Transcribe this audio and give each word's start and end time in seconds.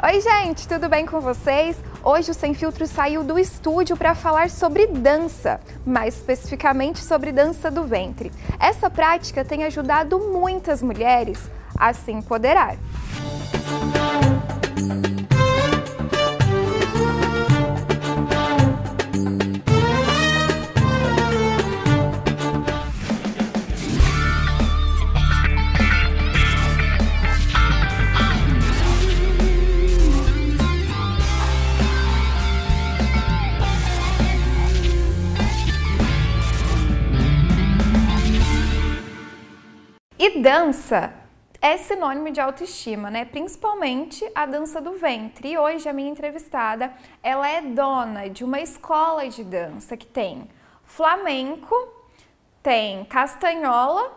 Oi, 0.00 0.20
gente, 0.20 0.68
tudo 0.68 0.88
bem 0.88 1.04
com 1.04 1.20
vocês? 1.20 1.76
Hoje 2.04 2.30
o 2.30 2.34
Sem 2.34 2.54
Filtro 2.54 2.86
saiu 2.86 3.24
do 3.24 3.36
estúdio 3.36 3.96
para 3.96 4.14
falar 4.14 4.48
sobre 4.48 4.86
dança, 4.86 5.58
mais 5.84 6.14
especificamente 6.14 7.00
sobre 7.00 7.32
dança 7.32 7.68
do 7.68 7.82
ventre. 7.82 8.30
Essa 8.60 8.88
prática 8.88 9.44
tem 9.44 9.64
ajudado 9.64 10.20
muitas 10.20 10.80
mulheres 10.84 11.50
a 11.76 11.92
se 11.92 12.12
empoderar. 12.12 12.76
Dança 40.48 41.12
é 41.60 41.76
sinônimo 41.76 42.30
de 42.30 42.40
autoestima, 42.40 43.10
né? 43.10 43.26
Principalmente 43.26 44.26
a 44.34 44.46
dança 44.46 44.80
do 44.80 44.92
ventre. 44.92 45.50
E 45.50 45.58
hoje 45.58 45.86
a 45.86 45.92
minha 45.92 46.08
entrevistada, 46.08 46.90
ela 47.22 47.46
é 47.46 47.60
dona 47.60 48.30
de 48.30 48.44
uma 48.44 48.58
escola 48.58 49.28
de 49.28 49.44
dança 49.44 49.94
que 49.94 50.06
tem 50.06 50.48
flamenco, 50.84 51.74
tem 52.62 53.04
castanhola 53.04 54.10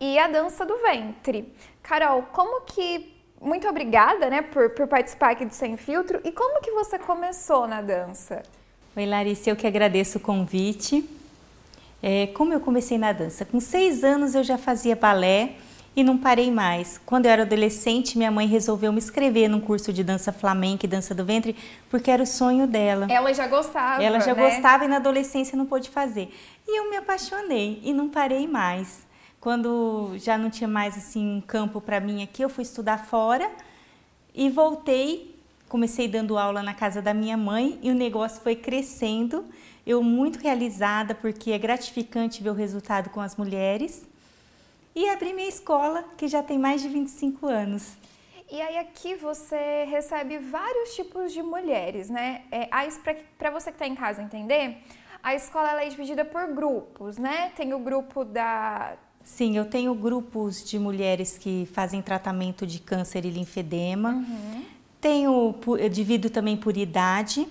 e 0.00 0.18
a 0.18 0.26
dança 0.28 0.64
do 0.64 0.78
ventre. 0.78 1.52
Carol, 1.82 2.22
como 2.32 2.62
que 2.62 3.14
muito 3.38 3.68
obrigada, 3.68 4.30
né, 4.30 4.40
por, 4.40 4.70
por 4.70 4.86
participar 4.86 5.32
aqui 5.32 5.44
do 5.44 5.52
Sem 5.52 5.76
Filtro. 5.76 6.22
E 6.24 6.32
como 6.32 6.62
que 6.62 6.70
você 6.70 6.98
começou 6.98 7.66
na 7.66 7.82
dança? 7.82 8.42
Oi, 8.96 9.04
Larissa, 9.04 9.50
eu 9.50 9.56
que 9.56 9.66
agradeço 9.66 10.16
o 10.16 10.22
convite. 10.22 11.06
É, 12.02 12.28
como 12.28 12.54
eu 12.54 12.60
comecei 12.60 12.96
na 12.96 13.12
dança? 13.12 13.44
Com 13.44 13.60
seis 13.60 14.02
anos 14.02 14.34
eu 14.34 14.42
já 14.42 14.56
fazia 14.56 14.96
balé 14.96 15.56
e 15.96 16.04
não 16.04 16.18
parei 16.18 16.50
mais. 16.50 17.00
Quando 17.06 17.24
eu 17.24 17.32
era 17.32 17.42
adolescente, 17.42 18.18
minha 18.18 18.30
mãe 18.30 18.46
resolveu 18.46 18.92
me 18.92 18.98
inscrever 18.98 19.48
num 19.48 19.60
curso 19.60 19.92
de 19.92 20.04
dança 20.04 20.30
flamenca 20.30 20.84
e 20.84 20.88
dança 20.88 21.14
do 21.14 21.24
ventre, 21.24 21.56
porque 21.90 22.10
era 22.10 22.22
o 22.22 22.26
sonho 22.26 22.66
dela. 22.66 23.06
Ela 23.10 23.32
já 23.32 23.48
gostava. 23.48 24.02
Ela 24.02 24.20
já 24.20 24.34
né? 24.34 24.42
gostava 24.42 24.84
e 24.84 24.88
na 24.88 24.96
adolescência 24.96 25.56
não 25.56 25.64
pôde 25.64 25.88
fazer. 25.88 26.28
E 26.68 26.78
eu 26.78 26.90
me 26.90 26.96
apaixonei 26.96 27.80
e 27.82 27.94
não 27.94 28.10
parei 28.10 28.46
mais. 28.46 29.06
Quando 29.40 30.12
já 30.18 30.36
não 30.36 30.50
tinha 30.50 30.68
mais 30.68 30.96
assim 30.98 31.38
um 31.38 31.40
campo 31.40 31.80
para 31.80 31.98
mim 31.98 32.22
aqui, 32.22 32.42
eu 32.42 32.50
fui 32.50 32.62
estudar 32.62 33.06
fora 33.06 33.50
e 34.34 34.50
voltei. 34.50 35.34
Comecei 35.68 36.06
dando 36.06 36.38
aula 36.38 36.62
na 36.62 36.74
casa 36.74 37.02
da 37.02 37.14
minha 37.14 37.36
mãe 37.36 37.78
e 37.82 37.90
o 37.90 37.94
negócio 37.94 38.40
foi 38.40 38.54
crescendo 38.54 39.44
eu 39.86 40.02
muito 40.02 40.40
realizada 40.40 41.14
porque 41.14 41.52
é 41.52 41.58
gratificante 41.58 42.42
ver 42.42 42.50
o 42.50 42.54
resultado 42.54 43.08
com 43.08 43.20
as 43.20 43.36
mulheres. 43.36 44.04
E 44.96 45.10
abri 45.10 45.34
minha 45.34 45.46
escola, 45.46 46.02
que 46.16 46.26
já 46.26 46.42
tem 46.42 46.58
mais 46.58 46.80
de 46.80 46.88
25 46.88 47.46
anos. 47.46 47.98
E 48.50 48.58
aí 48.62 48.78
aqui 48.78 49.14
você 49.14 49.84
recebe 49.84 50.38
vários 50.38 50.94
tipos 50.94 51.34
de 51.34 51.42
mulheres, 51.42 52.08
né? 52.08 52.44
É, 52.50 52.66
Para 53.36 53.50
você 53.50 53.70
que 53.70 53.74
está 53.74 53.86
em 53.86 53.94
casa 53.94 54.22
entender, 54.22 54.78
a 55.22 55.34
escola 55.34 55.68
ela 55.68 55.84
é 55.84 55.88
dividida 55.90 56.24
por 56.24 56.46
grupos, 56.46 57.18
né? 57.18 57.52
Tem 57.54 57.74
o 57.74 57.78
grupo 57.78 58.24
da... 58.24 58.94
Sim, 59.22 59.58
eu 59.58 59.66
tenho 59.66 59.94
grupos 59.94 60.64
de 60.64 60.78
mulheres 60.78 61.36
que 61.36 61.68
fazem 61.74 62.00
tratamento 62.00 62.66
de 62.66 62.78
câncer 62.78 63.26
e 63.26 63.30
linfedema. 63.30 64.12
Uhum. 64.12 64.64
Tenho, 64.98 65.54
eu 65.78 65.88
divido 65.90 66.30
também 66.30 66.56
por 66.56 66.74
idade 66.74 67.46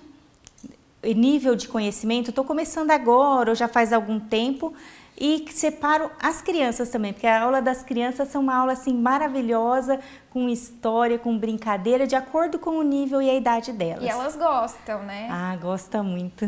nível 1.14 1.54
de 1.54 1.68
conhecimento, 1.68 2.30
estou 2.30 2.44
começando 2.44 2.90
agora 2.90 3.50
ou 3.50 3.54
já 3.54 3.68
faz 3.68 3.92
algum 3.92 4.18
tempo 4.18 4.74
e 5.18 5.46
separo 5.50 6.10
as 6.20 6.42
crianças 6.42 6.90
também, 6.90 7.12
porque 7.12 7.26
a 7.26 7.42
aula 7.42 7.62
das 7.62 7.82
crianças 7.82 8.28
são 8.28 8.42
uma 8.42 8.54
aula 8.54 8.72
assim 8.72 8.94
maravilhosa, 8.94 9.98
com 10.30 10.48
história, 10.48 11.18
com 11.18 11.38
brincadeira, 11.38 12.06
de 12.06 12.14
acordo 12.14 12.58
com 12.58 12.78
o 12.78 12.82
nível 12.82 13.22
e 13.22 13.30
a 13.30 13.34
idade 13.34 13.72
delas. 13.72 14.04
E 14.04 14.08
elas 14.08 14.36
gostam, 14.36 15.02
né? 15.04 15.28
Ah, 15.30 15.56
gosta 15.56 16.02
muito. 16.02 16.44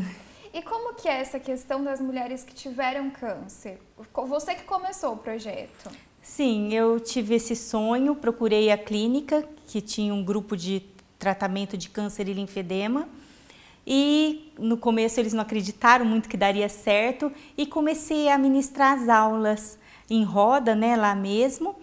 E 0.52 0.62
como 0.62 0.94
que 0.94 1.08
é 1.08 1.20
essa 1.20 1.38
questão 1.38 1.82
das 1.82 2.00
mulheres 2.00 2.42
que 2.44 2.54
tiveram 2.54 3.10
câncer? 3.10 3.80
Você 4.12 4.54
que 4.54 4.64
começou 4.64 5.14
o 5.14 5.16
projeto. 5.16 5.90
Sim, 6.20 6.74
eu 6.74 7.00
tive 7.00 7.36
esse 7.36 7.56
sonho, 7.56 8.14
procurei 8.14 8.70
a 8.70 8.76
clínica 8.76 9.44
que 9.66 9.80
tinha 9.80 10.12
um 10.12 10.22
grupo 10.22 10.56
de 10.56 10.84
tratamento 11.18 11.76
de 11.76 11.88
câncer 11.88 12.28
e 12.28 12.32
linfedema 12.32 13.08
e 13.90 14.52
no 14.58 14.76
começo 14.76 15.18
eles 15.18 15.32
não 15.32 15.40
acreditaram 15.40 16.04
muito 16.04 16.28
que 16.28 16.36
daria 16.36 16.68
certo 16.68 17.32
e 17.56 17.64
comecei 17.64 18.28
a 18.28 18.36
ministrar 18.36 18.98
as 18.98 19.08
aulas 19.08 19.78
em 20.10 20.22
roda, 20.24 20.74
né, 20.74 20.94
lá 20.94 21.14
mesmo, 21.14 21.74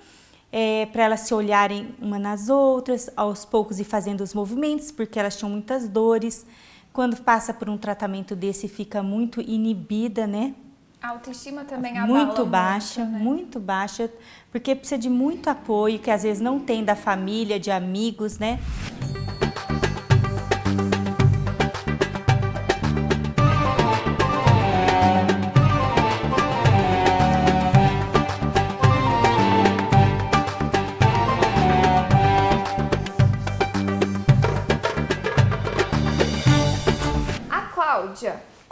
é, 0.52 0.86
para 0.86 1.06
elas 1.06 1.22
se 1.22 1.34
olharem 1.34 1.96
uma 2.00 2.20
nas 2.20 2.48
outras, 2.48 3.10
aos 3.18 3.44
poucos 3.44 3.80
e 3.80 3.84
fazendo 3.84 4.22
os 4.22 4.36
movimentos, 4.36 4.92
porque 4.92 5.18
elas 5.18 5.36
tinham 5.36 5.50
muitas 5.50 5.90
dores. 5.90 6.46
Quando 6.94 7.18
passa 7.24 7.52
por 7.52 7.68
um 7.70 7.78
tratamento 7.78 8.36
desse, 8.36 8.68
fica 8.68 9.02
muito 9.02 9.42
inibida, 9.42 10.28
né? 10.28 10.54
A 11.02 11.10
autoestima 11.10 11.66
também 11.66 12.00
muito 12.06 12.46
baixa, 12.46 13.04
muito, 13.04 13.18
né? 13.18 13.20
muito 13.24 13.60
baixa, 13.60 14.12
porque 14.52 14.76
precisa 14.76 15.00
de 15.00 15.10
muito 15.10 15.50
apoio 15.50 15.98
que 15.98 16.12
às 16.12 16.22
vezes 16.22 16.42
não 16.42 16.60
tem 16.60 16.84
da 16.84 16.96
família, 16.96 17.60
de 17.60 17.72
amigos, 17.72 18.38
né? 18.38 18.60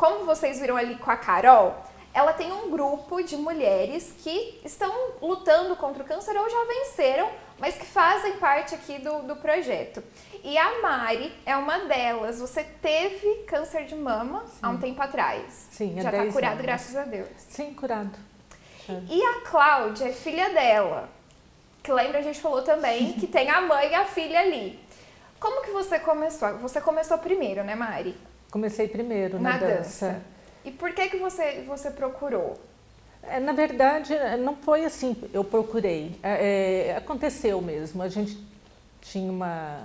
Como 0.03 0.25
vocês 0.25 0.59
viram 0.59 0.75
ali 0.75 0.96
com 0.96 1.09
a 1.09 1.16
Carol, 1.16 1.81
ela 2.14 2.34
tem 2.34 2.52
um 2.52 2.69
grupo 2.69 3.24
de 3.24 3.38
mulheres 3.38 4.14
que 4.22 4.59
estão 4.66 4.94
lutando 5.22 5.78
contra 5.78 6.03
o 6.03 6.06
câncer 6.06 6.36
ou 6.36 6.50
já 6.50 6.66
venceram, 6.66 7.31
mas 7.58 7.78
que 7.78 7.86
fazem 7.86 8.34
parte 8.34 8.75
aqui 8.75 9.00
do, 9.00 9.19
do 9.19 9.38
projeto. 9.38 10.03
E 10.44 10.58
a 10.58 10.81
Mari 10.81 11.34
é 11.46 11.56
uma 11.56 11.86
delas. 11.86 12.41
Você 12.41 12.66
teve 12.81 13.46
câncer 13.47 13.86
de 13.86 13.96
mama 13.96 14.41
Sim. 14.46 14.58
há 14.62 14.69
um 14.72 14.78
tempo 14.78 15.02
atrás. 15.02 15.69
Sim, 15.72 15.96
Já 16.02 16.09
está 16.09 16.34
curado, 16.34 16.52
anos. 16.52 16.66
graças 16.66 16.96
a 16.97 17.03
Deus. 17.03 17.30
Sim, 17.38 17.74
curado. 17.74 18.20
E 19.09 19.24
a 19.24 19.50
Cláudia 19.50 20.09
é 20.09 20.12
filha 20.12 20.50
dela. 20.50 21.08
Que 21.81 21.94
lembra, 21.94 22.20
a 22.20 22.22
gente 22.22 22.41
falou 22.41 22.62
também 22.62 23.14
que 23.16 23.25
tem 23.25 23.50
a 23.50 23.62
mãe 23.62 23.91
e 23.91 23.96
a 23.96 24.03
filha 24.03 24.41
ali. 24.41 24.78
Como 25.40 25.62
que 25.62 25.72
você 25.72 25.97
começou? 25.97 26.58
Você 26.58 26.81
começou 26.81 27.18
primeiro, 27.20 27.64
né, 27.64 27.74
Mari? 27.74 28.14
Comecei 28.53 28.88
primeiro 28.88 29.41
na, 29.41 29.53
na 29.53 29.58
dança. 29.58 30.06
dança. 30.09 30.22
E 30.64 30.69
por 30.69 30.94
que 30.94 31.09
que 31.09 31.18
você, 31.18 31.64
você 31.66 31.90
procurou? 31.90 32.56
É, 33.24 33.40
na 33.40 33.52
verdade, 33.52 34.14
não 34.41 34.56
foi 34.56 34.86
assim, 34.86 35.16
eu 35.34 35.44
procurei. 35.44 36.16
É, 36.22 36.90
é, 36.90 36.97
aconteceu 36.97 37.59
mesmo. 37.64 38.03
A 38.03 38.09
gente 38.09 38.38
tinha 39.02 39.31
uma, 39.31 39.80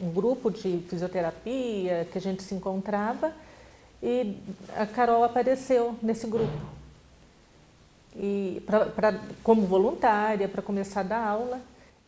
um 0.00 0.10
grupo 0.10 0.50
de 0.50 0.82
fisioterapia 0.88 2.08
que 2.10 2.16
a 2.16 2.20
gente 2.20 2.42
se 2.42 2.54
encontrava 2.54 3.30
e 4.02 4.38
a 4.74 4.86
Carol 4.86 5.22
apareceu 5.22 5.94
nesse 6.02 6.26
grupo. 6.26 6.50
E 8.16 8.62
pra, 8.64 8.86
pra 8.86 9.20
como 9.42 9.66
voluntária, 9.66 10.48
para 10.48 10.62
começar 10.62 11.00
a 11.00 11.02
dar 11.02 11.26
aula. 11.26 11.60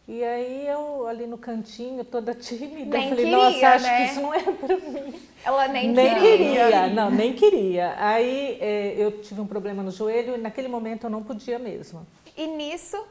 E 0.07 0.23
aí 0.23 0.67
eu 0.67 1.07
ali 1.07 1.27
no 1.27 1.39
cantinho, 1.39 2.05
toda 2.05 2.35
tímida, 2.37 2.99
nem 2.99 3.09
falei, 3.09 3.25
queria, 3.25 3.37
nossa, 3.37 3.69
acho 3.69 3.85
né? 3.85 3.97
que 3.97 4.13
isso 4.13 4.21
não 4.21 4.35
é 4.35 4.43
para 4.43 4.77
mim. 4.77 5.15
Ela 5.45 5.69
nem, 5.69 5.93
nem 5.93 6.15
queria. 6.15 6.65
queria. 6.65 6.87
Não, 6.89 7.11
nem 7.11 7.33
queria. 7.33 7.95
Aí 7.97 8.59
é, 8.61 8.95
eu 8.99 9.23
tive 9.23 9.41
um 9.41 9.47
problema 9.47 9.83
no 9.83 9.91
joelho 9.91 10.35
e 10.35 10.39
naquele 10.39 10.69
momento 10.69 11.05
eu 11.05 11.11
não 11.11 11.23
podia 11.23 11.59
mesmo. 11.59 12.07
E 12.37 12.47
nisso 12.47 13.03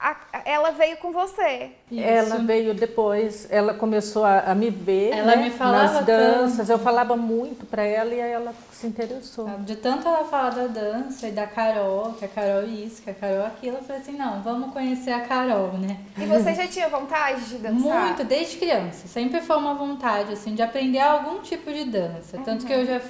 a, 0.00 0.16
ela 0.44 0.70
veio 0.70 0.96
com 0.98 1.12
você. 1.12 1.70
Isso. 1.90 2.02
Ela 2.02 2.36
veio 2.38 2.74
depois, 2.74 3.46
ela 3.50 3.74
começou 3.74 4.24
a, 4.24 4.40
a 4.40 4.54
me 4.54 4.70
ver 4.70 5.10
ela 5.10 5.36
né, 5.36 5.44
me 5.44 5.50
falava 5.50 5.94
nas 5.94 6.04
danças. 6.04 6.56
Tanto. 6.58 6.70
Eu 6.70 6.78
falava 6.78 7.16
muito 7.16 7.66
para 7.66 7.82
ela 7.82 8.14
e 8.14 8.20
aí 8.20 8.30
ela 8.30 8.54
se 8.72 8.86
interessou. 8.86 9.48
De 9.60 9.76
tanto 9.76 10.06
ela 10.06 10.24
falar 10.24 10.50
da 10.50 10.66
dança 10.66 11.28
e 11.28 11.32
da 11.32 11.46
Carol, 11.46 12.14
que 12.14 12.24
a 12.24 12.28
Carol 12.28 12.64
isso, 12.64 13.02
que 13.02 13.10
a 13.10 13.14
Carol 13.14 13.46
aquilo, 13.46 13.78
eu 13.78 13.82
falei 13.82 14.02
assim, 14.02 14.12
não, 14.12 14.40
vamos 14.42 14.72
conhecer 14.72 15.10
a 15.10 15.20
Carol, 15.20 15.72
né? 15.72 15.98
E 16.16 16.24
você 16.26 16.54
já 16.54 16.66
tinha 16.66 16.88
vontade 16.88 17.44
de 17.46 17.58
dançar? 17.58 18.06
Muito, 18.06 18.24
desde 18.24 18.56
criança. 18.56 19.08
Sempre 19.08 19.40
foi 19.40 19.56
uma 19.56 19.74
vontade, 19.74 20.32
assim, 20.32 20.54
de 20.54 20.62
aprender 20.62 21.00
algum 21.00 21.40
tipo 21.40 21.72
de 21.72 21.84
dança. 21.84 22.36
Uhum. 22.36 22.44
Tanto 22.44 22.64
que 22.64 22.72
eu 22.72 22.86
já 22.86 23.00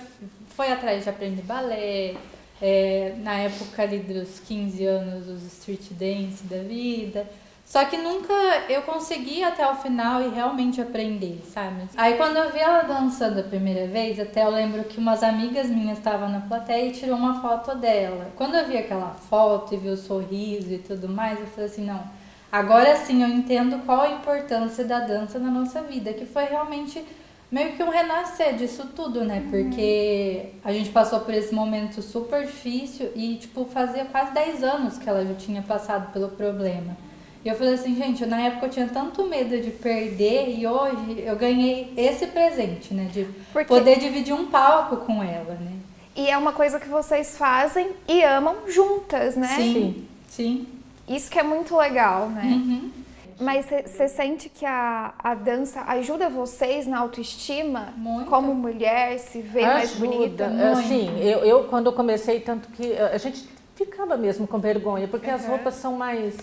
fui 0.57 0.73
atrás 0.73 1.05
de 1.05 1.11
aprender 1.11 1.43
balé, 1.43 2.15
é, 2.61 3.15
na 3.19 3.35
época 3.35 3.83
ali 3.83 3.99
dos 3.99 4.41
15 4.41 4.85
anos, 4.85 5.29
os 5.29 5.45
street 5.45 5.93
dance 5.93 6.45
da 6.45 6.59
vida. 6.59 7.27
Só 7.69 7.85
que 7.85 7.99
nunca 7.99 8.33
eu 8.71 8.81
consegui 8.81 9.45
até 9.45 9.71
o 9.71 9.75
final 9.75 10.23
e 10.23 10.31
realmente 10.31 10.81
aprender, 10.81 11.43
sabe? 11.53 11.83
Aí 11.99 12.17
quando 12.17 12.39
eu 12.39 12.51
vi 12.51 12.59
ela 12.59 12.81
dançando 12.81 13.41
a 13.41 13.43
primeira 13.43 13.87
vez, 13.87 14.19
até 14.19 14.43
eu 14.43 14.49
lembro 14.49 14.85
que 14.85 14.97
umas 14.97 15.23
amigas 15.23 15.69
minhas 15.69 15.99
estavam 15.99 16.31
na 16.31 16.41
plateia 16.41 16.87
e 16.87 16.93
tirou 16.93 17.19
uma 17.19 17.43
foto 17.43 17.77
dela. 17.77 18.33
Quando 18.37 18.55
eu 18.55 18.67
vi 18.67 18.79
aquela 18.79 19.11
foto 19.11 19.75
e 19.75 19.77
vi 19.77 19.91
o 19.91 19.99
sorriso 19.99 20.73
e 20.73 20.79
tudo 20.79 21.11
mais, 21.11 21.39
eu 21.39 21.47
falei 21.47 21.67
assim, 21.67 21.85
não, 21.85 22.03
agora 22.51 22.97
sim 22.97 23.23
eu 23.23 23.29
entendo 23.29 23.85
qual 23.85 24.01
a 24.01 24.13
importância 24.13 24.83
da 24.83 25.01
dança 25.01 25.39
na 25.39 25.51
nossa 25.51 25.83
vida, 25.83 26.15
que 26.15 26.25
foi 26.25 26.45
realmente 26.45 27.05
meio 27.51 27.73
que 27.73 27.83
um 27.83 27.91
renascer 27.91 28.55
disso 28.57 28.89
tudo, 28.95 29.25
né? 29.25 29.39
Uhum. 29.41 29.51
Porque 29.51 30.51
a 30.65 30.73
gente 30.73 30.91
passou 30.91 31.21
por 31.21 31.33
esse 31.33 31.55
momento 31.55 32.03
super 32.03 32.45
difícil 32.45 33.11
e, 33.15 33.37
tipo, 33.37 33.65
fazia 33.67 34.05
quase 34.05 34.33
10 34.33 34.63
anos 34.63 34.99
que 34.99 35.09
ela 35.09 35.25
já 35.25 35.35
tinha 35.35 35.63
passado 35.63 36.13
pelo 36.13 36.29
problema. 36.29 36.97
E 37.45 37.49
eu 37.49 37.57
falei 37.57 37.75
assim, 37.75 37.95
gente, 37.95 38.27
na 38.27 38.41
época 38.41 38.67
eu 38.67 38.71
tinha 38.71 38.89
tanto 38.89 39.25
medo 39.25 39.61
de 39.61 39.71
perder 39.71 40.59
e 40.59 40.67
hoje 40.67 41.23
eu 41.25 41.37
ganhei 41.37 41.93
esse 41.97 42.27
presente, 42.27 42.93
né? 42.93 43.09
De 43.13 43.27
Porque... 43.53 43.69
poder 43.69 43.99
dividir 43.99 44.35
um 44.35 44.47
palco 44.47 44.99
com 44.99 45.23
ela, 45.23 45.55
né? 45.55 45.73
E 46.17 46.29
é 46.29 46.37
uma 46.37 46.53
coisa 46.53 46.81
que 46.81 46.89
vocês 46.89 47.39
fazem 47.39 47.91
e 48.09 48.25
amam 48.25 48.57
juntas, 48.69 49.37
né? 49.37 49.55
Sim, 49.57 50.05
sim. 50.29 50.67
Isso 51.09 51.31
que 51.31 51.39
é 51.39 51.43
muito 51.45 51.77
legal, 51.77 52.29
né? 52.29 52.43
Uhum. 52.45 52.91
Mas 53.41 53.67
você 53.67 54.09
sente 54.09 54.49
que 54.49 54.67
a, 54.67 55.15
a 55.19 55.35
dança 55.35 55.83
ajuda 55.83 56.29
vocês 56.29 56.87
na 56.87 56.99
autoestima? 56.99 57.93
Muito. 57.97 58.29
Como 58.29 58.53
mulher, 58.53 59.19
se 59.19 59.41
ver 59.41 59.65
ajuda. 59.65 59.75
mais 59.75 59.93
bonita? 59.95 60.49
Muito. 60.49 60.89
Sim, 60.89 61.21
eu, 61.21 61.45
eu 61.45 61.65
quando 61.65 61.87
eu 61.87 61.93
comecei, 61.93 62.41
tanto 62.41 62.69
que 62.71 62.97
a 62.97 63.17
gente 63.17 63.49
ficava 63.77 64.17
mesmo 64.17 64.47
com 64.47 64.59
vergonha, 64.59 65.07
porque 65.07 65.29
uhum. 65.29 65.37
as 65.37 65.47
roupas 65.47 65.75
são 65.75 65.93
mais 65.93 66.37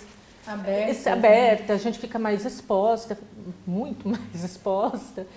aberta, 0.48 1.12
aberta, 1.12 1.74
a 1.74 1.78
gente 1.78 2.00
fica 2.00 2.18
mais 2.18 2.46
exposta, 2.46 3.18
muito 3.68 4.08
mais 4.08 4.44
exposta. 4.44 5.28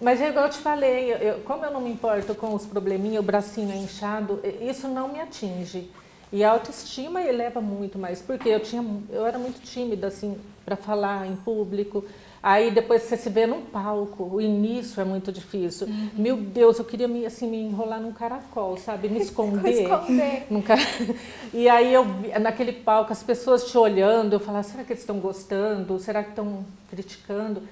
Mas 0.00 0.20
é 0.20 0.28
igual 0.28 0.46
eu 0.46 0.50
te 0.50 0.58
falei, 0.58 1.12
eu, 1.12 1.40
como 1.40 1.64
eu 1.64 1.70
não 1.70 1.80
me 1.80 1.90
importo 1.90 2.34
com 2.34 2.54
os 2.54 2.66
probleminhas, 2.66 3.20
o 3.20 3.22
bracinho 3.22 3.72
é 3.72 3.76
inchado, 3.76 4.40
isso 4.60 4.88
não 4.88 5.08
me 5.08 5.20
atinge. 5.20 5.90
E 6.34 6.42
a 6.42 6.50
autoestima 6.50 7.22
eleva 7.22 7.60
muito 7.60 7.96
mais, 7.96 8.20
porque 8.20 8.48
eu 8.48 8.58
tinha, 8.58 8.84
eu 9.08 9.24
era 9.24 9.38
muito 9.38 9.62
tímida 9.62 10.08
assim 10.08 10.36
para 10.64 10.74
falar 10.74 11.28
em 11.28 11.36
público. 11.36 12.04
Aí 12.42 12.72
depois 12.72 13.02
você 13.02 13.16
se 13.16 13.30
vê 13.30 13.46
num 13.46 13.62
palco, 13.62 14.24
o 14.24 14.40
início 14.40 15.00
é 15.00 15.04
muito 15.04 15.30
difícil. 15.30 15.86
Uhum. 15.86 16.10
Meu 16.14 16.36
Deus, 16.36 16.80
eu 16.80 16.84
queria 16.84 17.06
me, 17.06 17.24
assim, 17.24 17.48
me 17.48 17.58
enrolar 17.58 18.00
num 18.00 18.10
caracol, 18.10 18.76
sabe? 18.76 19.08
Me 19.08 19.20
esconder. 19.22 19.84
esconder. 19.84 20.46
Num 20.50 20.60
car... 20.60 20.76
E 21.54 21.68
aí 21.68 21.94
eu 21.94 22.04
naquele 22.40 22.72
palco, 22.72 23.12
as 23.12 23.22
pessoas 23.22 23.70
te 23.70 23.78
olhando, 23.78 24.32
eu 24.32 24.40
falava, 24.40 24.64
será 24.64 24.82
que 24.82 24.92
eles 24.92 25.02
estão 25.02 25.20
gostando? 25.20 26.00
Será 26.00 26.24
que 26.24 26.30
estão 26.30 26.66
criticando? 26.90 27.62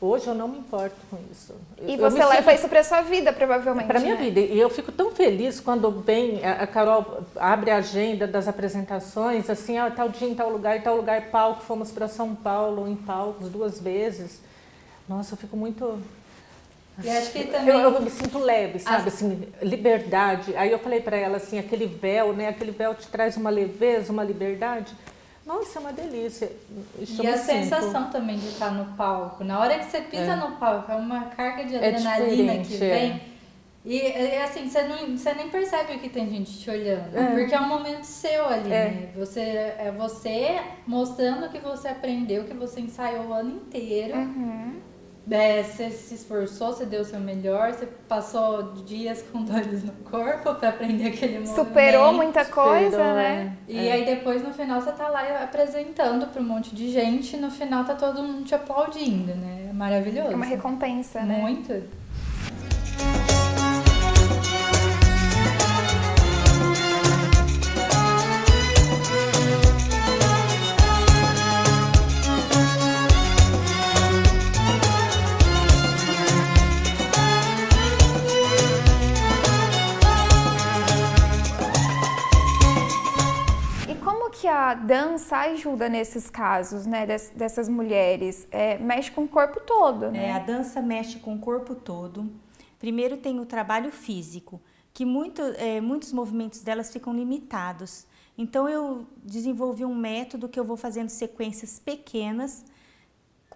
Hoje 0.00 0.28
eu 0.28 0.34
não 0.34 0.46
me 0.46 0.58
importo 0.58 0.96
com 1.10 1.18
isso. 1.30 1.54
E 1.82 1.94
eu 1.94 1.98
você 1.98 2.24
leva 2.24 2.50
sinto... 2.50 2.54
isso 2.54 2.68
para 2.68 2.84
sua 2.84 3.02
vida, 3.02 3.32
provavelmente. 3.32 3.86
Para 3.86 3.98
minha 3.98 4.14
né? 4.14 4.22
vida. 4.22 4.38
E 4.38 4.58
eu 4.58 4.70
fico 4.70 4.92
tão 4.92 5.10
feliz 5.10 5.58
quando 5.58 5.90
vem 5.90 6.44
a 6.44 6.66
Carol 6.68 7.24
abre 7.34 7.72
a 7.72 7.78
agenda 7.78 8.24
das 8.24 8.46
apresentações, 8.46 9.50
assim, 9.50 9.76
ah, 9.76 9.90
tal 9.90 10.08
dia 10.08 10.28
em 10.28 10.36
tal 10.36 10.50
lugar, 10.50 10.76
em 10.76 10.82
tal 10.82 10.96
lugar, 10.96 11.30
palco, 11.30 11.62
fomos 11.62 11.90
para 11.90 12.06
São 12.06 12.32
Paulo 12.34 12.86
em 12.86 12.94
palcos 12.94 13.48
duas 13.48 13.80
vezes. 13.80 14.40
Nossa, 15.08 15.34
eu 15.34 15.38
fico 15.38 15.56
muito 15.56 16.00
e 17.02 17.08
acho 17.08 17.30
que 17.30 17.44
também... 17.44 17.68
eu, 17.68 17.94
eu 17.94 18.02
me 18.02 18.10
sinto 18.10 18.38
leve, 18.38 18.78
sabe? 18.80 19.08
As... 19.08 19.14
Assim, 19.14 19.48
liberdade. 19.62 20.56
Aí 20.56 20.70
eu 20.70 20.78
falei 20.78 21.00
para 21.00 21.16
ela 21.16 21.36
assim, 21.36 21.58
aquele 21.58 21.86
véu, 21.86 22.32
né? 22.32 22.48
Aquele 22.48 22.72
véu 22.72 22.94
te 22.94 23.06
traz 23.06 23.36
uma 23.36 23.50
leveza, 23.50 24.12
uma 24.12 24.24
liberdade. 24.24 24.92
Nossa, 25.48 25.78
é 25.78 25.80
uma 25.80 25.92
delícia. 25.94 26.52
e 26.98 27.26
a 27.26 27.38
sensação 27.38 28.10
também 28.10 28.36
de 28.36 28.48
estar 28.48 28.70
no 28.70 28.84
palco. 28.94 29.42
Na 29.42 29.58
hora 29.58 29.78
que 29.78 29.86
você 29.86 30.02
pisa 30.02 30.32
é. 30.32 30.36
no 30.36 30.56
palco, 30.56 30.92
é 30.92 30.94
uma 30.94 31.22
carga 31.24 31.64
de 31.64 31.74
é 31.74 31.78
adrenalina 31.78 32.52
é 32.52 32.58
que 32.58 32.76
vem. 32.76 33.12
É. 33.12 33.20
E 33.82 34.36
assim, 34.42 34.68
você, 34.68 34.82
não, 34.82 35.16
você 35.16 35.32
nem 35.32 35.48
percebe 35.48 35.96
que 35.96 36.10
tem 36.10 36.28
gente 36.28 36.58
te 36.58 36.68
olhando. 36.68 37.16
É. 37.16 37.34
Porque 37.34 37.54
é 37.54 37.60
um 37.60 37.66
momento 37.66 38.04
seu 38.04 38.46
ali, 38.46 38.70
é. 38.70 38.90
né? 38.90 39.08
Você, 39.16 39.40
é 39.40 39.90
você 39.96 40.60
mostrando 40.86 41.48
que 41.48 41.58
você 41.58 41.88
aprendeu, 41.88 42.44
que 42.44 42.52
você 42.52 42.82
ensaiou 42.82 43.28
o 43.28 43.32
ano 43.32 43.52
inteiro. 43.52 44.18
Uhum 44.18 44.87
é, 45.30 45.62
você 45.62 45.90
se 45.90 46.14
esforçou, 46.14 46.72
você 46.72 46.86
deu 46.86 47.02
o 47.02 47.04
seu 47.04 47.20
melhor, 47.20 47.72
você 47.72 47.86
passou 48.08 48.74
dias 48.84 49.22
com 49.30 49.42
dores 49.44 49.84
no 49.84 49.92
corpo 50.04 50.54
para 50.54 50.70
aprender 50.70 51.08
aquele 51.08 51.40
momento. 51.40 51.54
Superou 51.54 52.12
muita 52.12 52.44
coisa, 52.44 52.90
Superou, 52.90 53.14
né? 53.14 53.56
É. 53.68 53.72
E 53.72 53.88
é. 53.88 53.92
aí 53.92 54.04
depois 54.04 54.42
no 54.42 54.52
final 54.52 54.80
você 54.80 54.92
tá 54.92 55.08
lá 55.08 55.42
apresentando 55.42 56.26
para 56.26 56.40
um 56.40 56.44
monte 56.44 56.74
de 56.74 56.90
gente, 56.90 57.36
e 57.36 57.38
no 57.38 57.50
final 57.50 57.84
tá 57.84 57.94
todo 57.94 58.22
mundo 58.22 58.44
te 58.44 58.54
aplaudindo, 58.54 59.34
né? 59.34 59.66
É 59.70 59.72
maravilhoso. 59.72 60.32
É 60.32 60.34
uma 60.34 60.46
recompensa, 60.46 61.22
né? 61.22 61.38
Muito. 61.38 61.72
A 85.18 85.20
dança 85.20 85.36
ajuda 85.38 85.88
nesses 85.88 86.30
casos, 86.30 86.86
né, 86.86 87.04
dessas 87.34 87.68
mulheres? 87.68 88.46
É, 88.52 88.78
mexe 88.78 89.10
com 89.10 89.24
o 89.24 89.28
corpo 89.28 89.60
todo, 89.60 90.12
né? 90.12 90.26
É, 90.26 90.32
a 90.32 90.38
dança 90.38 90.80
mexe 90.80 91.18
com 91.18 91.34
o 91.34 91.38
corpo 91.38 91.74
todo. 91.74 92.30
Primeiro 92.78 93.16
tem 93.16 93.40
o 93.40 93.44
trabalho 93.44 93.90
físico, 93.90 94.60
que 94.94 95.04
muito, 95.04 95.42
é, 95.56 95.80
muitos 95.80 96.12
movimentos 96.12 96.60
delas 96.60 96.92
ficam 96.92 97.12
limitados. 97.12 98.06
Então 98.36 98.68
eu 98.68 99.06
desenvolvi 99.24 99.84
um 99.84 99.94
método 99.94 100.48
que 100.48 100.58
eu 100.58 100.64
vou 100.64 100.76
fazendo 100.76 101.08
sequências 101.08 101.80
pequenas, 101.80 102.64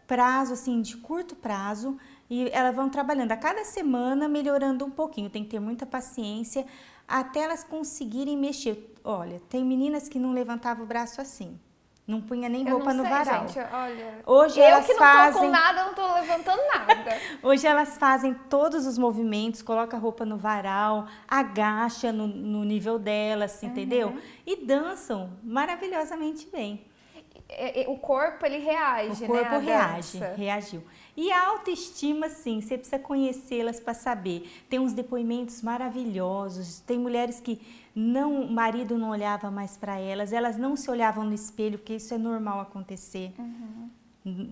prazo 0.04 0.54
assim 0.54 0.82
de 0.82 0.96
curto 0.96 1.36
prazo, 1.36 1.96
e 2.28 2.48
elas 2.50 2.74
vão 2.74 2.90
trabalhando 2.90 3.30
a 3.30 3.36
cada 3.36 3.64
semana, 3.64 4.28
melhorando 4.28 4.84
um 4.84 4.90
pouquinho. 4.90 5.30
Tem 5.30 5.44
que 5.44 5.50
ter 5.50 5.60
muita 5.60 5.86
paciência 5.86 6.66
até 7.06 7.44
elas 7.44 7.62
conseguirem 7.62 8.36
mexer. 8.36 8.91
Olha, 9.04 9.40
tem 9.48 9.64
meninas 9.64 10.08
que 10.08 10.18
não 10.18 10.32
levantavam 10.32 10.84
o 10.84 10.86
braço 10.86 11.20
assim. 11.20 11.58
Não 12.06 12.20
punha 12.20 12.48
nem 12.48 12.68
roupa 12.68 12.90
sei, 12.90 12.98
no 12.98 13.04
varal. 13.04 13.46
Gente, 13.46 13.58
olha, 13.72 14.22
Hoje 14.26 14.58
eu 14.58 14.64
elas 14.64 14.86
que 14.86 14.92
não 14.92 14.98
fazem... 14.98 15.32
tô 15.32 15.38
com 15.38 15.52
nada, 15.52 15.84
não 15.84 15.94
tô 15.94 16.14
levantando 16.14 16.60
nada. 16.74 17.18
Hoje 17.42 17.66
elas 17.66 17.96
fazem 17.96 18.34
todos 18.50 18.86
os 18.86 18.98
movimentos, 18.98 19.62
coloca 19.62 19.96
a 19.96 20.00
roupa 20.00 20.24
no 20.24 20.36
varal, 20.36 21.06
agacha 21.28 22.12
no, 22.12 22.26
no 22.26 22.64
nível 22.64 22.98
delas, 22.98 23.62
uhum. 23.62 23.68
entendeu? 23.68 24.18
E 24.44 24.66
dançam 24.66 25.30
maravilhosamente 25.44 26.48
bem. 26.50 26.84
O 27.88 27.98
corpo 27.98 28.44
ele 28.46 28.58
reage, 28.58 29.24
o 29.24 29.26
corpo 29.26 29.50
né? 29.50 29.58
reage, 29.58 30.18
reagiu. 30.36 30.82
E 31.16 31.30
a 31.30 31.48
autoestima, 31.48 32.28
sim, 32.28 32.60
você 32.60 32.78
precisa 32.78 32.98
conhecê-las 32.98 33.78
para 33.78 33.94
saber. 33.94 34.50
Tem 34.68 34.78
uns 34.78 34.92
depoimentos 34.92 35.60
maravilhosos. 35.60 36.80
Tem 36.80 36.98
mulheres 36.98 37.40
que 37.40 37.60
não, 37.94 38.42
o 38.42 38.50
marido 38.50 38.96
não 38.96 39.10
olhava 39.10 39.50
mais 39.50 39.76
para 39.76 39.98
elas, 39.98 40.32
elas 40.32 40.56
não 40.56 40.76
se 40.76 40.90
olhavam 40.90 41.24
no 41.24 41.34
espelho, 41.34 41.78
porque 41.78 41.94
isso 41.94 42.14
é 42.14 42.18
normal 42.18 42.60
acontecer. 42.60 43.32
Uhum 43.38 44.01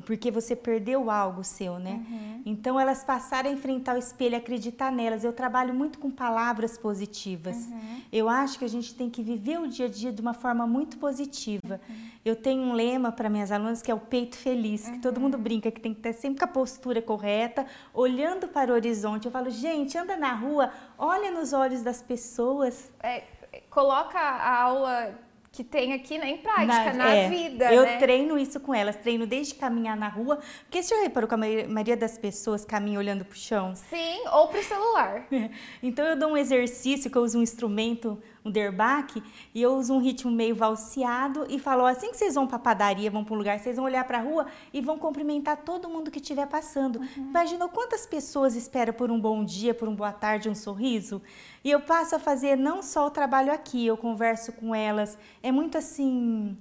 porque 0.04 0.32
você 0.32 0.56
perdeu 0.56 1.10
algo 1.10 1.44
seu, 1.44 1.78
né? 1.78 2.04
Uhum. 2.10 2.42
Então 2.44 2.78
elas 2.78 3.04
passaram 3.04 3.48
a 3.48 3.52
enfrentar 3.52 3.94
o 3.94 3.98
espelho, 3.98 4.36
acreditar 4.36 4.90
nelas. 4.90 5.22
Eu 5.22 5.32
trabalho 5.32 5.72
muito 5.72 5.98
com 6.00 6.10
palavras 6.10 6.76
positivas. 6.76 7.56
Uhum. 7.56 8.00
Eu 8.12 8.28
acho 8.28 8.58
que 8.58 8.64
a 8.64 8.68
gente 8.68 8.92
tem 8.94 9.08
que 9.08 9.22
viver 9.22 9.60
o 9.60 9.68
dia 9.68 9.86
a 9.86 9.88
dia 9.88 10.12
de 10.12 10.20
uma 10.20 10.34
forma 10.34 10.66
muito 10.66 10.98
positiva. 10.98 11.80
Uhum. 11.88 12.10
Eu 12.24 12.34
tenho 12.34 12.62
um 12.62 12.72
lema 12.72 13.12
para 13.12 13.30
minhas 13.30 13.52
alunas 13.52 13.80
que 13.80 13.90
é 13.90 13.94
o 13.94 14.00
peito 14.00 14.36
feliz, 14.36 14.88
que 14.88 14.98
todo 14.98 15.20
mundo 15.20 15.38
brinca 15.38 15.70
que 15.70 15.80
tem 15.80 15.94
que 15.94 16.00
ter 16.00 16.14
sempre 16.14 16.40
com 16.40 16.44
a 16.46 16.48
postura 16.48 17.00
correta, 17.00 17.64
olhando 17.94 18.48
para 18.48 18.72
o 18.72 18.74
horizonte. 18.74 19.26
Eu 19.26 19.30
falo, 19.30 19.50
gente, 19.50 19.96
anda 19.96 20.16
na 20.16 20.34
rua, 20.34 20.72
olha 20.98 21.30
nos 21.30 21.52
olhos 21.52 21.80
das 21.82 22.02
pessoas. 22.02 22.90
É, 23.02 23.22
coloca 23.70 24.18
a 24.18 24.62
aula 24.62 25.14
que 25.52 25.64
tem 25.64 25.92
aqui 25.92 26.16
né, 26.16 26.30
em 26.30 26.38
prática, 26.38 26.92
na, 26.92 27.04
na 27.04 27.14
é, 27.14 27.28
vida. 27.28 27.72
Eu 27.72 27.82
né? 27.82 27.98
treino 27.98 28.38
isso 28.38 28.60
com 28.60 28.72
elas, 28.72 28.96
treino 28.96 29.26
desde 29.26 29.54
caminhar 29.54 29.96
na 29.96 30.08
rua. 30.08 30.38
Porque 30.62 30.82
você 30.82 30.94
já 30.94 31.02
reparou 31.02 31.28
que 31.28 31.34
a 31.34 31.38
maioria 31.38 31.96
das 31.96 32.16
pessoas 32.16 32.64
caminha 32.64 32.98
olhando 32.98 33.24
para 33.24 33.34
o 33.34 33.38
chão? 33.38 33.74
Sim, 33.74 34.28
ou 34.32 34.46
para 34.46 34.60
o 34.60 34.62
celular. 34.62 35.26
então 35.82 36.04
eu 36.06 36.16
dou 36.16 36.30
um 36.30 36.36
exercício 36.36 37.10
que 37.10 37.18
eu 37.18 37.22
uso 37.22 37.38
um 37.38 37.42
instrumento 37.42 38.22
um 38.44 38.50
derbaque, 38.50 39.22
e 39.54 39.60
eu 39.60 39.74
uso 39.74 39.92
um 39.92 40.00
ritmo 40.00 40.30
meio 40.30 40.54
valseado 40.54 41.46
e 41.48 41.58
falo, 41.58 41.84
assim 41.84 42.10
que 42.10 42.16
vocês 42.16 42.34
vão 42.34 42.46
para 42.46 42.56
a 42.56 42.60
padaria, 42.60 43.10
vão 43.10 43.24
para 43.24 43.34
um 43.34 43.38
lugar, 43.38 43.58
vocês 43.58 43.76
vão 43.76 43.84
olhar 43.84 44.04
para 44.04 44.18
a 44.18 44.22
rua 44.22 44.46
e 44.72 44.80
vão 44.80 44.98
cumprimentar 44.98 45.58
todo 45.58 45.88
mundo 45.88 46.10
que 46.10 46.18
estiver 46.18 46.46
passando. 46.46 47.00
Uhum. 47.00 47.28
Imagina 47.28 47.68
quantas 47.68 48.06
pessoas 48.06 48.56
esperam 48.56 48.94
por 48.94 49.10
um 49.10 49.20
bom 49.20 49.44
dia, 49.44 49.74
por 49.74 49.88
uma 49.88 49.96
boa 49.96 50.12
tarde, 50.12 50.48
um 50.48 50.54
sorriso? 50.54 51.20
E 51.62 51.70
eu 51.70 51.80
passo 51.80 52.16
a 52.16 52.18
fazer 52.18 52.56
não 52.56 52.82
só 52.82 53.06
o 53.06 53.10
trabalho 53.10 53.52
aqui, 53.52 53.86
eu 53.86 53.96
converso 53.96 54.52
com 54.52 54.74
elas, 54.74 55.18
é 55.42 55.52
muito 55.52 55.76
assim 55.76 56.56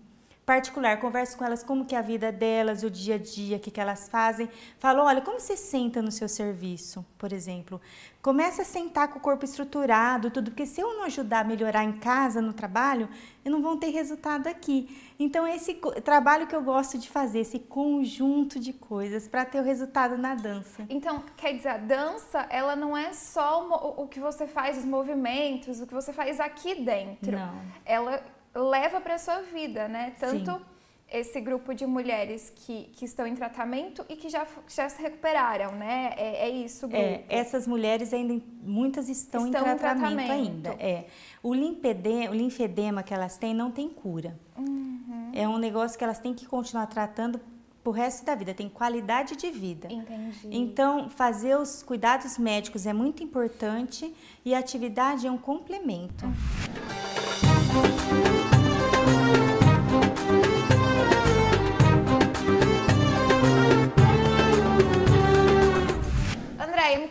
particular, 0.49 0.99
converso 0.99 1.37
com 1.37 1.45
elas 1.45 1.61
como 1.61 1.85
que 1.85 1.93
é 1.93 1.99
a 1.99 2.01
vida 2.01 2.31
delas, 2.31 2.81
o 2.81 2.89
dia 2.89 3.15
a 3.15 3.17
dia, 3.19 3.57
o 3.57 3.59
que, 3.59 3.69
que 3.69 3.79
elas 3.79 4.09
fazem. 4.09 4.49
Falo, 4.79 5.03
olha, 5.03 5.21
como 5.21 5.39
você 5.39 5.55
senta 5.55 6.01
no 6.01 6.11
seu 6.11 6.27
serviço, 6.27 7.05
por 7.19 7.31
exemplo? 7.31 7.79
Começa 8.19 8.63
a 8.63 8.65
sentar 8.65 9.09
com 9.09 9.19
o 9.19 9.21
corpo 9.21 9.45
estruturado, 9.45 10.31
tudo, 10.31 10.49
porque 10.49 10.65
se 10.65 10.81
eu 10.81 10.91
não 10.95 11.03
ajudar 11.03 11.41
a 11.41 11.43
melhorar 11.43 11.83
em 11.83 11.91
casa, 11.91 12.41
no 12.41 12.51
trabalho, 12.51 13.07
eu 13.45 13.51
não 13.51 13.61
vou 13.61 13.77
ter 13.77 13.91
resultado 13.91 14.47
aqui. 14.47 15.13
Então, 15.19 15.45
esse 15.45 15.75
trabalho 16.03 16.47
que 16.47 16.55
eu 16.55 16.63
gosto 16.63 16.97
de 16.97 17.07
fazer, 17.07 17.41
esse 17.41 17.59
conjunto 17.59 18.59
de 18.59 18.73
coisas 18.73 19.27
para 19.27 19.45
ter 19.45 19.59
o 19.59 19.63
resultado 19.63 20.17
na 20.17 20.33
dança. 20.33 20.83
Então, 20.89 21.23
quer 21.37 21.53
dizer, 21.53 21.69
a 21.69 21.77
dança, 21.77 22.47
ela 22.49 22.75
não 22.75 22.97
é 22.97 23.13
só 23.13 23.93
o 23.99 24.07
que 24.07 24.19
você 24.19 24.47
faz, 24.47 24.79
os 24.79 24.85
movimentos, 24.85 25.79
o 25.79 25.85
que 25.85 25.93
você 25.93 26.11
faz 26.11 26.39
aqui 26.39 26.73
dentro. 26.73 27.33
Não. 27.33 27.53
Ela 27.85 28.38
leva 28.53 28.99
para 28.99 29.17
sua 29.17 29.41
vida, 29.41 29.87
né? 29.87 30.13
Tanto 30.19 30.51
Sim. 30.51 30.61
esse 31.11 31.39
grupo 31.41 31.73
de 31.73 31.85
mulheres 31.85 32.51
que, 32.55 32.89
que 32.93 33.05
estão 33.05 33.25
em 33.25 33.35
tratamento 33.35 34.05
e 34.09 34.15
que 34.15 34.29
já, 34.29 34.45
já 34.67 34.89
se 34.89 35.01
recuperaram, 35.01 35.73
né? 35.73 36.13
É, 36.17 36.47
é 36.47 36.49
isso, 36.49 36.87
o. 36.87 36.95
É, 36.95 37.23
essas 37.29 37.67
mulheres 37.67 38.13
ainda, 38.13 38.41
muitas 38.61 39.09
estão, 39.09 39.45
Estão 39.45 39.67
em 39.67 39.73
em 39.73 39.77
tratamento, 39.77 40.15
tratamento. 40.15 40.31
ainda. 40.31 40.69
É. 40.79 41.05
O, 41.41 41.53
linfedema, 41.53 42.31
o 42.31 42.35
linfedema 42.35 43.03
que 43.03 43.13
elas 43.13 43.37
têm 43.37 43.53
não 43.53 43.71
tem 43.71 43.89
cura. 43.89 44.37
Uhum. 44.57 45.31
É 45.33 45.47
um 45.47 45.57
negócio 45.57 45.97
que 45.97 46.03
elas 46.03 46.19
têm 46.19 46.33
que 46.33 46.45
continuar 46.45 46.87
tratando 46.87 47.39
pro 47.83 47.91
resto 47.93 48.25
da 48.25 48.35
vida, 48.35 48.53
tem 48.53 48.67
qualidade 48.67 49.35
de 49.37 49.49
vida. 49.49 49.87
Entendi. 49.91 50.49
Então, 50.51 51.09
fazer 51.09 51.57
os 51.57 51.81
cuidados 51.81 52.37
médicos 52.37 52.85
é 52.85 52.91
muito 52.91 53.23
importante 53.23 54.13
e 54.43 54.53
a 54.53 54.59
atividade 54.59 55.25
é 55.25 55.31
um 55.31 55.37
complemento. 55.37 56.25
Andréia, 56.25 57.58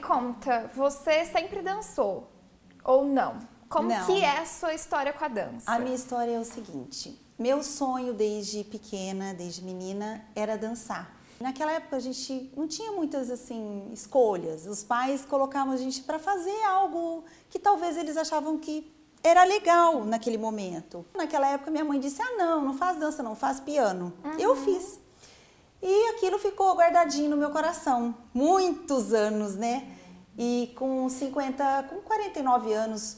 conta, 0.08 0.70
você 0.74 1.26
sempre 1.26 1.60
dançou 1.60 2.32
ou 2.82 3.04
não? 3.04 3.38
Como 3.68 3.90
Não. 3.90 4.06
que 4.06 4.24
é 4.24 4.38
a 4.38 4.46
sua 4.46 4.72
história 4.72 5.12
com 5.12 5.22
a 5.22 5.28
dança? 5.28 5.70
A 5.70 5.78
minha 5.78 5.94
história 5.94 6.32
é 6.32 6.40
o 6.40 6.44
seguinte: 6.46 7.20
meu 7.38 7.62
sonho 7.62 8.14
desde 8.14 8.64
pequena, 8.64 9.34
desde 9.34 9.62
menina, 9.62 10.24
era 10.34 10.56
dançar. 10.56 11.14
Naquela 11.38 11.72
época 11.72 11.96
a 11.96 12.00
gente 12.00 12.50
não 12.56 12.66
tinha 12.66 12.90
muitas 12.92 13.30
assim 13.30 13.90
escolhas. 13.92 14.66
Os 14.66 14.82
pais 14.82 15.26
colocavam 15.26 15.74
a 15.74 15.76
gente 15.76 16.00
para 16.02 16.18
fazer 16.18 16.64
algo 16.64 17.24
que 17.50 17.58
talvez 17.58 17.98
eles 17.98 18.16
achavam 18.16 18.56
que 18.56 18.90
era 19.22 19.44
legal 19.44 20.04
naquele 20.04 20.38
momento. 20.38 21.04
Naquela 21.14 21.48
época 21.48 21.70
minha 21.70 21.84
mãe 21.84 22.00
disse: 22.00 22.22
"Ah, 22.22 22.34
não, 22.38 22.64
não 22.64 22.74
faz 22.78 22.98
dança, 22.98 23.22
não 23.22 23.36
faz 23.36 23.60
piano". 23.60 24.14
Eu 24.38 24.56
fiz. 24.56 24.98
E 25.82 26.08
aquilo 26.08 26.38
ficou 26.38 26.74
guardadinho 26.74 27.30
no 27.30 27.36
meu 27.36 27.50
coração, 27.50 28.16
muitos 28.32 29.12
anos, 29.12 29.54
né? 29.54 29.97
E 30.38 30.72
com 30.76 31.08
50, 31.08 31.86
com 31.90 31.96
49 31.96 32.72
anos, 32.72 33.16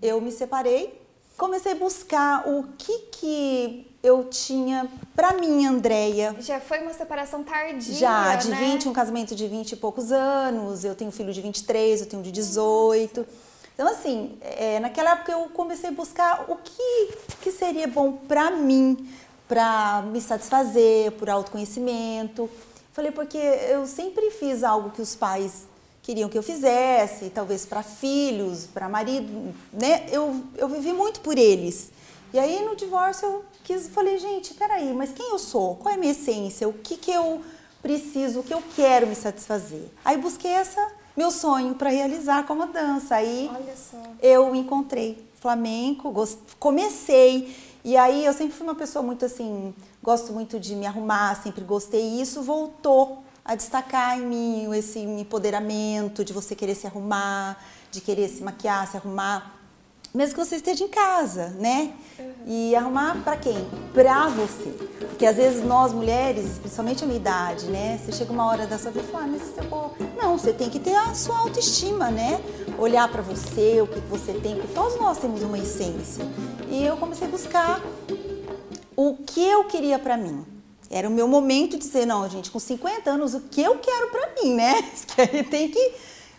eu 0.00 0.20
me 0.20 0.30
separei. 0.30 1.02
Comecei 1.36 1.72
a 1.72 1.74
buscar 1.74 2.48
o 2.48 2.64
que 2.78 2.98
que 3.10 3.96
eu 4.02 4.24
tinha 4.30 4.88
para 5.16 5.32
mim, 5.32 5.66
Andréia. 5.66 6.36
Já 6.38 6.60
foi 6.60 6.80
uma 6.80 6.92
separação 6.92 7.42
tardia, 7.42 7.94
Já, 7.94 8.36
de 8.36 8.50
né? 8.50 8.56
20, 8.56 8.88
um 8.88 8.92
casamento 8.92 9.34
de 9.34 9.48
20 9.48 9.72
e 9.72 9.76
poucos 9.76 10.12
anos, 10.12 10.84
eu 10.84 10.94
tenho 10.94 11.08
um 11.08 11.12
filho 11.12 11.32
de 11.32 11.40
23, 11.40 12.02
eu 12.02 12.06
tenho 12.06 12.20
um 12.20 12.22
de 12.22 12.30
18. 12.30 13.26
Então, 13.74 13.88
assim, 13.88 14.38
é, 14.40 14.78
naquela 14.78 15.12
época 15.12 15.32
eu 15.32 15.48
comecei 15.48 15.88
a 15.90 15.92
buscar 15.92 16.44
o 16.48 16.56
que, 16.56 17.16
que 17.40 17.50
seria 17.50 17.88
bom 17.88 18.12
para 18.12 18.50
mim, 18.50 19.10
para 19.48 20.02
me 20.02 20.20
satisfazer, 20.20 21.12
por 21.12 21.28
autoconhecimento. 21.28 22.48
Falei, 22.92 23.10
porque 23.10 23.38
eu 23.38 23.86
sempre 23.86 24.30
fiz 24.30 24.62
algo 24.62 24.90
que 24.90 25.00
os 25.00 25.16
pais 25.16 25.69
queriam 26.02 26.28
que 26.28 26.38
eu 26.38 26.42
fizesse, 26.42 27.30
talvez 27.30 27.66
para 27.66 27.82
filhos, 27.82 28.66
para 28.66 28.88
marido, 28.88 29.54
né? 29.72 30.06
Eu, 30.10 30.42
eu 30.56 30.68
vivi 30.68 30.92
muito 30.92 31.20
por 31.20 31.36
eles. 31.38 31.90
E 32.32 32.38
aí 32.38 32.64
no 32.64 32.76
divórcio 32.76 33.26
eu 33.26 33.44
quis, 33.64 33.88
falei, 33.88 34.18
gente, 34.18 34.54
peraí, 34.54 34.92
mas 34.92 35.12
quem 35.12 35.30
eu 35.30 35.38
sou? 35.38 35.76
Qual 35.76 35.92
é 35.92 35.96
a 35.96 36.00
minha 36.00 36.12
essência? 36.12 36.68
O 36.68 36.72
que 36.72 36.96
que 36.96 37.10
eu 37.10 37.42
preciso, 37.82 38.40
o 38.40 38.42
que 38.42 38.54
eu 38.54 38.62
quero 38.76 39.06
me 39.06 39.14
satisfazer? 39.14 39.84
Aí 40.04 40.16
busquei 40.16 40.50
essa 40.50 40.80
meu 41.16 41.30
sonho 41.30 41.74
para 41.74 41.90
realizar 41.90 42.46
como 42.46 42.62
a 42.62 42.66
dança. 42.66 43.16
Aí 43.16 43.50
eu 44.22 44.54
encontrei 44.54 45.22
flamenco, 45.40 46.12
comecei 46.58 47.54
e 47.82 47.96
aí 47.96 48.24
eu 48.24 48.32
sempre 48.32 48.54
fui 48.54 48.66
uma 48.66 48.74
pessoa 48.74 49.02
muito 49.02 49.24
assim, 49.24 49.74
gosto 50.02 50.32
muito 50.32 50.60
de 50.60 50.74
me 50.74 50.86
arrumar, 50.86 51.40
sempre 51.42 51.64
gostei 51.64 52.02
e 52.02 52.20
isso 52.20 52.42
voltou 52.42 53.22
a 53.50 53.56
destacar 53.56 54.16
em 54.16 54.24
mim 54.24 54.74
esse 54.76 55.00
empoderamento 55.00 56.24
de 56.24 56.32
você 56.32 56.54
querer 56.54 56.76
se 56.76 56.86
arrumar, 56.86 57.60
de 57.90 58.00
querer 58.00 58.28
se 58.28 58.44
maquiar, 58.44 58.86
se 58.86 58.96
arrumar, 58.96 59.58
mesmo 60.14 60.36
que 60.36 60.44
você 60.44 60.54
esteja 60.54 60.84
em 60.84 60.88
casa, 60.88 61.48
né? 61.58 61.92
E 62.46 62.76
arrumar 62.76 63.16
para 63.24 63.36
quem? 63.36 63.58
Pra 63.92 64.28
você. 64.28 64.70
Porque 65.00 65.26
às 65.26 65.34
vezes 65.34 65.64
nós 65.64 65.92
mulheres, 65.92 66.60
principalmente 66.60 67.02
a 67.02 67.08
minha 67.08 67.18
idade, 67.18 67.66
né? 67.66 67.98
Você 67.98 68.12
chega 68.12 68.32
uma 68.32 68.46
hora 68.46 68.68
da 68.68 68.78
sua 68.78 68.92
vida 68.92 69.04
e 69.08 69.10
fala, 69.10 69.24
ah, 69.24 69.26
mas 69.26 69.42
eu 69.56 69.68
vou... 69.68 69.96
Não, 70.16 70.38
você 70.38 70.52
tem 70.52 70.70
que 70.70 70.78
ter 70.78 70.94
a 70.94 71.12
sua 71.12 71.36
autoestima, 71.40 72.08
né? 72.08 72.40
Olhar 72.78 73.10
para 73.10 73.20
você, 73.20 73.80
o 73.80 73.86
que 73.88 73.98
você 73.98 74.32
tem, 74.34 74.54
porque 74.54 74.72
todos 74.72 74.96
nós 74.96 75.18
temos 75.18 75.42
uma 75.42 75.58
essência. 75.58 76.24
E 76.70 76.84
eu 76.84 76.96
comecei 76.96 77.26
a 77.26 77.30
buscar 77.30 77.80
o 78.94 79.16
que 79.16 79.44
eu 79.44 79.64
queria 79.64 79.98
para 79.98 80.16
mim. 80.16 80.59
Era 80.90 81.08
o 81.08 81.10
meu 81.10 81.28
momento 81.28 81.72
de 81.78 81.86
dizer, 81.86 82.04
não, 82.04 82.28
gente, 82.28 82.50
com 82.50 82.58
50 82.58 83.08
anos, 83.10 83.32
o 83.32 83.40
que 83.42 83.62
eu 83.62 83.78
quero 83.78 84.08
para 84.10 84.42
mim, 84.42 84.54
né? 84.54 84.74
Que 85.14 85.20
aí 85.22 85.42
tem 85.44 85.68
que... 85.70 85.92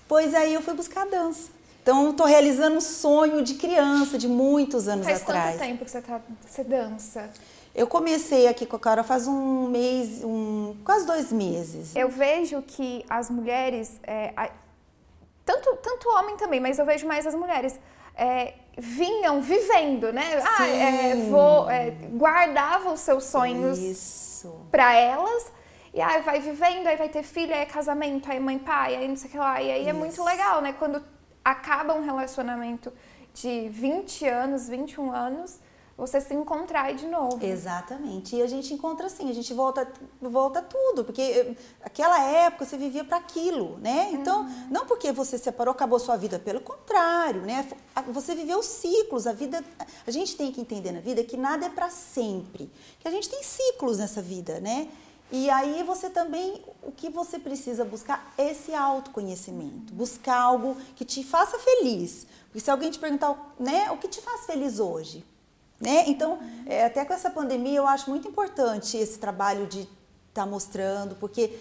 Pois 0.07 0.35
aí 0.35 0.53
eu 0.53 0.61
fui 0.61 0.73
buscar 0.73 1.03
a 1.03 1.05
dança. 1.05 1.49
Então, 1.81 2.13
tô 2.13 2.25
realizando 2.25 2.75
um 2.75 2.81
sonho 2.81 3.41
de 3.41 3.53
criança, 3.55 4.17
de 4.17 4.27
muitos 4.27 4.87
anos 4.89 5.05
Faz 5.05 5.21
atrás. 5.21 5.55
quanto 5.55 5.67
tempo 5.67 5.85
que 5.85 5.89
você, 5.89 6.01
tá, 6.01 6.19
você 6.45 6.63
dança? 6.65 7.29
Eu 7.73 7.87
comecei 7.87 8.47
aqui 8.47 8.65
com 8.65 8.75
a 8.75 8.79
Carol 8.79 9.03
faz 9.05 9.25
um 9.25 9.67
mês, 9.69 10.21
um, 10.23 10.75
quase 10.83 11.05
dois 11.05 11.31
meses. 11.31 11.95
Eu 11.95 12.09
vejo 12.09 12.61
que 12.61 13.05
as 13.09 13.29
mulheres, 13.29 13.93
é, 14.03 14.33
a- 14.35 14.51
tanto, 15.45 15.75
tanto 15.77 16.09
homem 16.09 16.35
também, 16.35 16.59
mas 16.59 16.77
eu 16.77 16.85
vejo 16.85 17.07
mais 17.07 17.25
as 17.25 17.33
mulheres, 17.33 17.79
é, 18.15 18.53
vinham 18.77 19.41
vivendo, 19.41 20.11
né? 20.11 20.43
Ah, 20.59 20.67
é, 20.67 21.15
Sim. 21.15 21.29
vou, 21.31 21.69
é, 21.69 21.91
guardavam 22.13 22.93
os 22.93 22.99
seus 22.99 23.23
sonhos 23.23 23.79
Isso. 23.79 24.30
Pra 24.69 24.93
elas. 24.93 25.51
E 25.93 25.99
aí 26.01 26.21
vai 26.21 26.39
vivendo, 26.39 26.87
aí 26.87 26.95
vai 26.95 27.09
ter 27.09 27.23
filho, 27.23 27.53
aí 27.53 27.61
é 27.61 27.65
casamento, 27.65 28.31
aí 28.31 28.39
mãe, 28.39 28.57
pai, 28.57 28.95
aí 28.95 29.07
não 29.07 29.17
sei 29.17 29.27
o 29.27 29.31
que 29.31 29.37
lá. 29.37 29.61
E 29.61 29.69
aí 29.71 29.89
é 29.89 29.93
muito 29.93 30.13
Isso. 30.13 30.23
legal, 30.23 30.61
né? 30.61 30.73
Quando 30.73 31.03
acaba 31.43 31.93
um 31.93 32.03
relacionamento 32.03 32.93
de 33.33 33.67
20 33.69 34.27
anos, 34.27 34.69
21 34.69 35.11
anos, 35.11 35.59
você 36.01 36.19
se 36.19 36.33
encontrar 36.33 36.95
de 36.95 37.05
novo. 37.05 37.45
Exatamente. 37.45 38.35
E 38.35 38.41
a 38.41 38.47
gente 38.47 38.73
encontra 38.73 39.05
assim, 39.05 39.29
a 39.29 39.33
gente 39.35 39.53
volta, 39.53 39.87
volta 40.19 40.59
tudo, 40.59 41.03
porque 41.03 41.21
eh, 41.21 41.55
aquela 41.83 42.19
época 42.19 42.65
você 42.65 42.75
vivia 42.75 43.03
para 43.03 43.17
aquilo, 43.17 43.77
né? 43.77 44.09
Então, 44.11 44.49
não 44.71 44.87
porque 44.87 45.11
você 45.11 45.37
separou, 45.37 45.71
acabou 45.71 45.99
sua 45.99 46.17
vida, 46.17 46.39
pelo 46.39 46.59
contrário, 46.59 47.41
né? 47.41 47.69
Você 48.07 48.33
viveu 48.33 48.63
ciclos, 48.63 49.27
a 49.27 49.31
vida, 49.31 49.63
a 50.07 50.09
gente 50.09 50.35
tem 50.35 50.51
que 50.51 50.59
entender 50.59 50.91
na 50.91 51.01
vida 51.01 51.23
que 51.23 51.37
nada 51.37 51.67
é 51.67 51.69
para 51.69 51.91
sempre, 51.91 52.71
que 52.99 53.07
a 53.07 53.11
gente 53.11 53.29
tem 53.29 53.43
ciclos 53.43 53.99
nessa 53.99 54.23
vida, 54.23 54.59
né? 54.59 54.89
E 55.31 55.51
aí 55.51 55.83
você 55.83 56.09
também, 56.09 56.65
o 56.81 56.91
que 56.91 57.11
você 57.11 57.37
precisa 57.37 57.85
buscar 57.85 58.33
é 58.39 58.49
esse 58.49 58.73
autoconhecimento, 58.73 59.93
buscar 59.93 60.41
algo 60.41 60.75
que 60.95 61.05
te 61.05 61.23
faça 61.23 61.59
feliz. 61.59 62.25
Porque 62.45 62.59
se 62.59 62.71
alguém 62.71 62.89
te 62.89 62.97
perguntar, 62.97 63.53
né, 63.59 63.91
o 63.91 63.97
que 63.99 64.07
te 64.07 64.19
faz 64.19 64.47
feliz 64.47 64.79
hoje? 64.79 65.23
Né? 65.81 66.03
Então, 66.07 66.37
é, 66.67 66.85
até 66.85 67.03
com 67.03 67.13
essa 67.13 67.29
pandemia, 67.29 67.79
eu 67.79 67.87
acho 67.87 68.09
muito 68.09 68.27
importante 68.27 68.95
esse 68.97 69.17
trabalho 69.17 69.65
de 69.65 69.89
estar 70.29 70.45
mostrando, 70.45 71.15
porque 71.15 71.57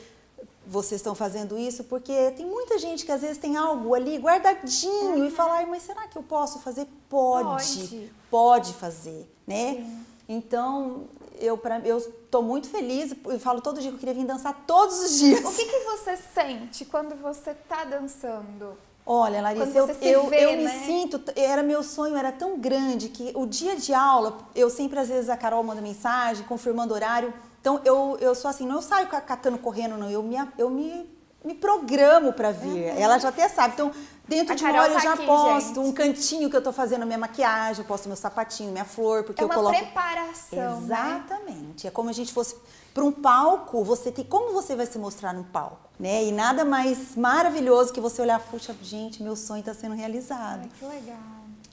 vocês 0.67 1.01
estão 1.01 1.15
fazendo 1.15 1.59
isso, 1.59 1.85
porque 1.85 2.31
tem 2.33 2.47
muita 2.47 2.79
gente 2.79 3.05
que 3.05 3.11
às 3.11 3.23
vezes 3.23 3.39
tem 3.39 3.57
algo 3.57 3.95
ali 3.95 4.19
guardadinho 4.19 5.25
e 5.25 5.31
fala, 5.31 5.55
"Ai, 5.55 5.67
mas 5.67 5.83
será 5.83 6.07
que 6.07 6.17
eu 6.19 6.23
posso 6.23 6.59
fazer? 6.61 6.87
Pode, 7.09 7.49
Pode. 7.49 8.13
pode, 8.31 8.75
fazer, 8.75 9.27
né? 9.47 9.85
Então, 10.29 11.09
eu 11.41 11.57
pra, 11.59 11.81
eu 11.81 11.99
estou 11.99 12.43
muito 12.43 12.69
feliz, 12.69 13.17
eu 13.25 13.41
falo 13.41 13.61
todo 13.61 13.81
dia 13.81 13.91
que 13.91 13.97
eu 13.97 13.99
queria 13.99 14.15
vir 14.15 14.27
dançar 14.27 14.65
todos 14.67 15.01
os 15.01 15.19
dias. 15.19 15.41
O 15.45 15.57
que, 15.57 15.65
que 15.65 15.81
você 15.81 16.17
sente 16.17 16.85
quando 16.85 17.17
você 17.17 17.55
tá 17.55 17.85
dançando? 17.85 18.77
Olha, 19.05 19.41
Larissa, 19.43 19.77
eu, 19.77 19.89
eu, 20.03 20.27
vê, 20.29 20.45
eu 20.45 20.57
me 20.57 20.65
né? 20.65 20.83
sinto, 20.87 21.21
era 21.35 21.63
meu 21.63 21.83
sonho, 21.83 22.17
era 22.17 22.31
tão 22.31 22.59
grande 22.59 23.09
que 23.09 23.33
o 23.35 23.45
dia 23.47 23.75
de 23.75 23.93
aula, 23.93 24.39
eu 24.55 24.71
sempre, 24.71 24.99
às 25.01 25.09
vezes, 25.09 25.29
a 25.29 25.37
Carol 25.37 25.63
manda 25.65 25.81
mensagem, 25.81 26.45
confirmando 26.45 26.95
horário. 26.95 27.33
Então, 27.61 27.81
eu, 27.85 28.17
eu 28.21 28.35
sou 28.35 28.49
assim, 28.49 28.67
não 28.67 28.81
saio 28.81 29.09
ca- 29.09 29.21
catando 29.21 29.59
correndo, 29.59 29.97
não, 29.97 30.09
eu 30.11 30.23
me, 30.23 30.37
eu 30.57 30.71
me, 30.71 31.11
me 31.45 31.55
programo 31.55 32.33
para 32.33 32.53
vir. 32.53 32.85
Ela 32.97 33.19
já 33.19 33.31
até 33.31 33.49
sabe. 33.49 33.75
Então, 33.75 33.91
Dentro 34.31 34.53
A 34.53 34.57
de 34.57 34.63
uma 34.63 34.71
Carol 34.73 34.85
hora 34.85 34.93
eu 34.93 34.97
tá 34.97 35.03
já 35.03 35.13
aqui, 35.15 35.27
posto 35.27 35.67
gente. 35.75 35.79
um 35.81 35.93
cantinho 35.93 36.49
que 36.49 36.57
eu 36.57 36.63
tô 36.63 36.73
fazendo 36.73 37.05
minha 37.05 37.19
maquiagem, 37.19 37.83
eu 37.83 37.89
posto 37.89 38.07
meu 38.07 38.17
sapatinho, 38.17 38.71
minha 38.71 38.85
flor, 38.85 39.25
porque 39.25 39.41
É 39.41 39.45
eu 39.45 39.49
uma 39.49 39.55
coloco. 39.57 39.77
preparação, 39.77 40.81
né? 40.83 41.23
Exatamente. 41.25 41.87
É 41.89 41.91
como 41.91 42.09
a 42.11 42.13
gente 42.13 42.33
fosse 42.33 42.55
para 42.95 43.03
um 43.05 43.11
palco, 43.11 43.83
você 43.83 44.13
tem 44.13 44.25
como 44.25 44.53
você 44.53 44.77
vai 44.77 44.87
se 44.87 44.99
mostrar 44.99 45.33
num 45.35 45.43
palco, 45.43 45.79
né? 45.99 46.25
E 46.25 46.31
nada 46.31 46.65
mais 46.65 47.17
maravilhoso 47.17 47.93
que 47.93 48.01
você 48.01 48.23
olhar, 48.23 48.39
puxa, 48.39 48.73
gente, 48.81 49.21
meu 49.21 49.35
sonho 49.35 49.61
está 49.61 49.75
sendo 49.75 49.97
realizado. 49.97 50.61
Ai, 50.63 50.71
que 50.79 50.85
legal. 50.85 51.19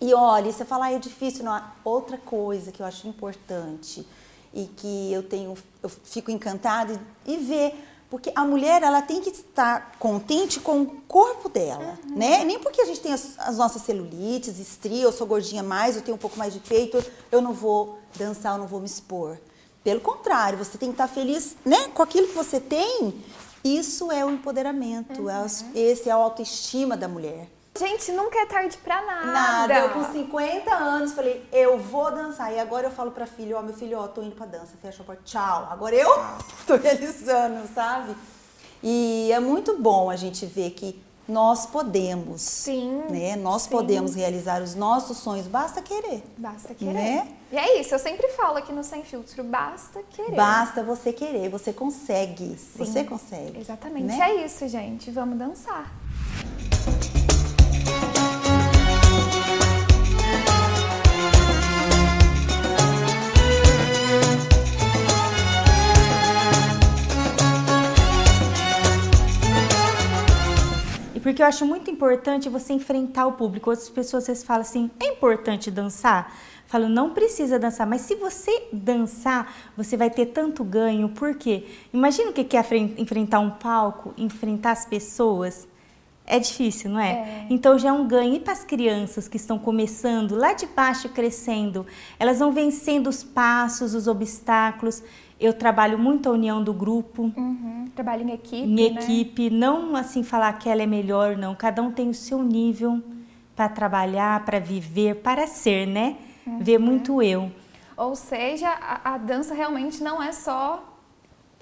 E 0.01 0.13
olha, 0.15 0.51
você 0.51 0.65
fala, 0.65 0.85
ah, 0.85 0.93
é 0.93 0.99
difícil, 0.99 1.43
não. 1.45 1.61
Outra 1.83 2.17
coisa 2.17 2.71
que 2.71 2.81
eu 2.81 2.85
acho 2.87 3.07
importante 3.07 4.07
e 4.53 4.65
que 4.65 5.13
eu 5.13 5.21
tenho, 5.21 5.55
eu 5.83 5.89
fico 5.89 6.31
encantada 6.31 6.99
e, 7.25 7.33
e 7.33 7.37
ver, 7.37 7.86
porque 8.09 8.31
a 8.35 8.45
mulher 8.45 8.83
ela 8.83 9.01
tem 9.01 9.19
que 9.21 9.29
estar 9.29 9.93
contente 9.99 10.59
com 10.59 10.81
o 10.81 10.85
corpo 11.07 11.49
dela, 11.49 11.97
né? 12.05 12.43
Nem 12.45 12.57
porque 12.59 12.81
a 12.81 12.85
gente 12.85 13.01
tem 13.01 13.11
as, 13.13 13.37
as 13.37 13.57
nossas 13.57 13.81
celulites, 13.81 14.59
estria, 14.59 15.03
eu 15.03 15.11
sou 15.11 15.27
gordinha 15.27 15.61
mais, 15.61 15.95
eu 15.95 16.01
tenho 16.01 16.15
um 16.15 16.19
pouco 16.19 16.37
mais 16.37 16.53
de 16.53 16.59
peito, 16.59 17.03
eu 17.31 17.41
não 17.41 17.53
vou 17.53 17.99
dançar, 18.17 18.53
eu 18.53 18.59
não 18.59 18.67
vou 18.67 18.79
me 18.79 18.85
expor. 18.85 19.37
Pelo 19.83 19.99
contrário, 20.01 20.57
você 20.57 20.77
tem 20.77 20.89
que 20.89 20.93
estar 20.95 21.07
feliz, 21.07 21.55
né, 21.65 21.89
com 21.93 22.01
aquilo 22.01 22.27
que 22.27 22.33
você 22.33 22.59
tem. 22.59 23.13
Isso 23.63 24.11
é 24.11 24.23
o 24.23 24.29
empoderamento, 24.29 25.29
é 25.29 25.43
os- 25.43 25.65
esse 25.75 26.07
é 26.07 26.11
a 26.11 26.15
autoestima 26.15 26.95
da 26.95 27.07
mulher. 27.07 27.49
Gente, 27.77 28.11
nunca 28.11 28.39
é 28.39 28.45
tarde 28.45 28.77
pra 28.77 29.01
nada. 29.05 29.25
Nada. 29.31 29.73
Eu 29.79 29.89
com 29.91 30.03
50 30.11 30.73
anos 30.73 31.13
falei, 31.13 31.45
eu 31.51 31.77
vou 31.77 32.11
dançar. 32.11 32.51
E 32.53 32.59
agora 32.59 32.87
eu 32.87 32.91
falo 32.91 33.11
pra 33.11 33.25
filho, 33.25 33.57
ó, 33.57 33.61
meu 33.61 33.73
filho, 33.73 33.99
ó, 33.99 34.07
tô 34.07 34.21
indo 34.21 34.35
pra 34.35 34.45
dança, 34.45 34.73
fecha 34.81 35.01
a 35.03 35.05
porta, 35.05 35.21
tchau. 35.23 35.67
Agora 35.69 35.95
eu 35.95 36.09
tô 36.65 36.75
realizando, 36.75 37.67
sabe? 37.73 38.15
E 38.81 39.31
é 39.31 39.39
muito 39.39 39.77
bom 39.77 40.09
a 40.09 40.15
gente 40.15 40.45
ver 40.45 40.71
que 40.71 41.01
nós 41.27 41.65
podemos. 41.65 42.41
Sim, 42.41 43.03
Né? 43.09 43.35
Nós 43.35 43.63
sim. 43.63 43.69
podemos 43.69 44.15
realizar 44.15 44.61
os 44.61 44.75
nossos 44.75 45.17
sonhos, 45.17 45.45
basta 45.45 45.81
querer. 45.81 46.23
Basta 46.37 46.73
querer. 46.73 46.93
Né? 46.93 47.27
E 47.51 47.57
é 47.57 47.79
isso, 47.81 47.93
eu 47.93 47.99
sempre 47.99 48.29
falo 48.29 48.57
aqui 48.57 48.71
no 48.71 48.83
Sem 48.83 49.03
Filtro, 49.03 49.43
basta 49.43 50.01
querer. 50.09 50.35
Basta 50.35 50.83
você 50.83 51.11
querer, 51.11 51.49
você 51.49 51.73
consegue. 51.73 52.57
Você 52.77 53.03
consegue. 53.03 53.59
Exatamente. 53.59 54.05
né? 54.05 54.19
É 54.21 54.45
isso, 54.45 54.67
gente. 54.67 55.11
Vamos 55.11 55.37
dançar. 55.37 55.91
Porque 71.27 71.41
eu 71.43 71.45
acho 71.45 71.65
muito 71.65 71.91
importante 71.91 72.47
você 72.47 72.71
enfrentar 72.71 73.27
o 73.27 73.33
público. 73.33 73.69
Outras 73.69 73.89
pessoas 73.89 74.25
vezes 74.27 74.45
falam 74.45 74.61
assim: 74.61 74.89
é 74.97 75.07
importante 75.07 75.69
dançar? 75.69 76.33
Falo, 76.67 76.87
não 76.87 77.09
precisa 77.09 77.59
dançar, 77.59 77.85
mas 77.85 77.99
se 77.99 78.15
você 78.15 78.69
dançar, 78.71 79.53
você 79.75 79.97
vai 79.97 80.09
ter 80.09 80.27
tanto 80.27 80.63
ganho. 80.63 81.09
Por 81.09 81.35
quê? 81.35 81.65
Imagina 81.93 82.29
o 82.29 82.33
que 82.33 82.55
é 82.55 82.63
fren- 82.63 82.93
enfrentar 82.97 83.39
um 83.39 83.49
palco, 83.49 84.13
enfrentar 84.17 84.71
as 84.71 84.85
pessoas. 84.85 85.67
É 86.25 86.39
difícil, 86.39 86.91
não 86.91 86.99
é? 86.99 87.45
Então 87.49 87.77
já 87.77 87.89
é 87.89 87.91
um 87.91 88.07
ganho. 88.07 88.35
E 88.35 88.39
para 88.39 88.53
as 88.53 88.63
crianças 88.63 89.27
que 89.27 89.35
estão 89.35 89.59
começando 89.59 90.33
lá 90.33 90.53
de 90.53 90.65
baixo, 90.65 91.09
crescendo, 91.09 91.85
elas 92.17 92.39
vão 92.39 92.53
vencendo 92.53 93.07
os 93.07 93.21
passos, 93.21 93.93
os 93.93 94.07
obstáculos. 94.07 95.03
Eu 95.39 95.53
trabalho 95.53 95.99
muito 95.99 96.27
a 96.29 96.31
união 96.31 96.63
do 96.63 96.73
grupo 96.73 97.31
Uhum. 97.35 97.85
Trabalho 97.95 98.23
em 98.27 98.31
equipe. 98.31 98.63
em 98.63 98.75
né? 98.93 99.01
equipe, 99.01 99.49
não 99.49 99.95
assim 99.95 100.23
falar 100.23 100.53
que 100.53 100.69
ela 100.69 100.81
é 100.83 100.85
melhor, 100.87 101.35
não. 101.37 101.55
Cada 101.55 101.81
um 101.81 101.91
tem 101.91 102.09
o 102.09 102.13
seu 102.13 102.41
nível 102.43 103.01
para 103.55 103.67
trabalhar, 103.69 104.45
para 104.45 104.59
viver, 104.59 105.15
para 105.15 105.47
ser, 105.47 105.87
né? 105.87 106.15
Uhum. 106.45 106.59
Ver 106.59 106.77
muito 106.77 107.21
eu. 107.23 107.51
Ou 107.95 108.15
seja, 108.15 108.69
a, 108.69 109.13
a 109.15 109.17
dança 109.17 109.53
realmente 109.55 110.03
não 110.03 110.21
é 110.21 110.31
só 110.31 110.83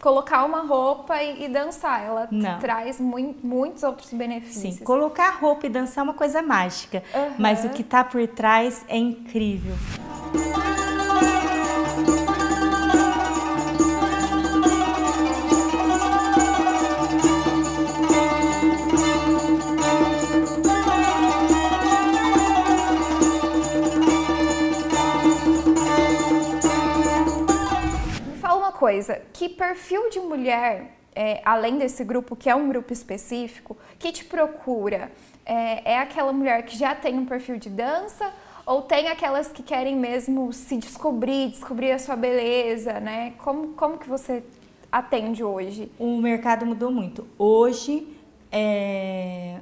colocar 0.01 0.44
uma 0.44 0.62
roupa 0.62 1.22
e, 1.24 1.46
e 1.46 1.48
dançar. 1.48 2.03
Ela 2.03 2.27
Não. 2.29 2.60
traz 2.60 3.00
mui- 3.00 3.36
muitos 3.41 3.84
outros 3.84 4.12
benefícios. 4.13 4.75
Sim, 4.75 4.84
colocar 4.84 5.29
roupa 5.39 5.67
e 5.67 5.70
dançar 5.70 6.01
é 6.03 6.08
uma 6.10 6.13
coisa 6.13 6.41
mágica, 6.41 7.01
Aham. 7.13 7.36
mas 7.39 7.63
o 7.63 7.70
que 7.70 7.84
tá 7.84 8.04
por 8.04 8.26
trás 8.28 8.84
é 8.89 8.97
incrível. 8.97 9.76
Me 10.34 11.35
que 29.45 29.49
perfil 29.49 30.10
de 30.10 30.19
mulher, 30.19 30.97
é, 31.15 31.39
além 31.45 31.77
desse 31.77 32.03
grupo, 32.03 32.36
que 32.36 32.49
é 32.49 32.55
um 32.55 32.67
grupo 32.67 32.91
específico, 32.91 33.77
que 33.99 34.12
te 34.12 34.25
procura? 34.25 35.12
É, 35.45 35.93
é 35.93 35.99
aquela 35.99 36.34
mulher 36.34 36.65
que 36.65 36.75
já 36.75 36.95
tem 36.95 37.19
um 37.19 37.25
perfil 37.25 37.58
de 37.58 37.69
dança 37.69 38.34
ou 38.65 38.81
tem 38.81 39.08
aquelas 39.08 39.49
que 39.49 39.62
querem 39.62 39.95
mesmo 39.95 40.51
se 40.51 40.77
descobrir, 40.77 41.49
descobrir 41.49 41.91
a 41.91 41.99
sua 41.99 42.15
beleza, 42.15 42.99
né? 42.99 43.34
Como, 43.38 43.73
como 43.73 43.99
que 43.99 44.10
você 44.10 44.43
atende 44.91 45.43
hoje? 45.43 45.91
O 45.99 46.17
mercado 46.17 46.65
mudou 46.65 46.89
muito. 46.89 47.27
Hoje 47.38 48.08
é 48.51 49.60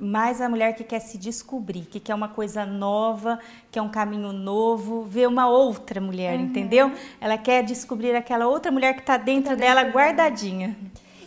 mais 0.00 0.40
a 0.40 0.48
mulher 0.48 0.74
que 0.74 0.84
quer 0.84 1.00
se 1.00 1.16
descobrir, 1.18 1.82
que 1.86 1.98
quer 2.00 2.14
uma 2.14 2.28
coisa 2.28 2.66
nova, 2.66 3.38
quer 3.70 3.80
um 3.82 3.88
caminho 3.88 4.32
novo, 4.32 5.04
ver 5.04 5.26
uma 5.26 5.48
outra 5.48 6.00
mulher, 6.00 6.38
entendeu? 6.38 6.92
Ela 7.20 7.38
quer 7.38 7.62
descobrir 7.64 8.14
aquela 8.14 8.46
outra 8.46 8.70
mulher 8.70 8.94
que 8.94 9.00
está 9.00 9.16
dentro, 9.16 9.50
dentro 9.50 9.56
dela, 9.56 9.82
guardadinha. 9.82 10.76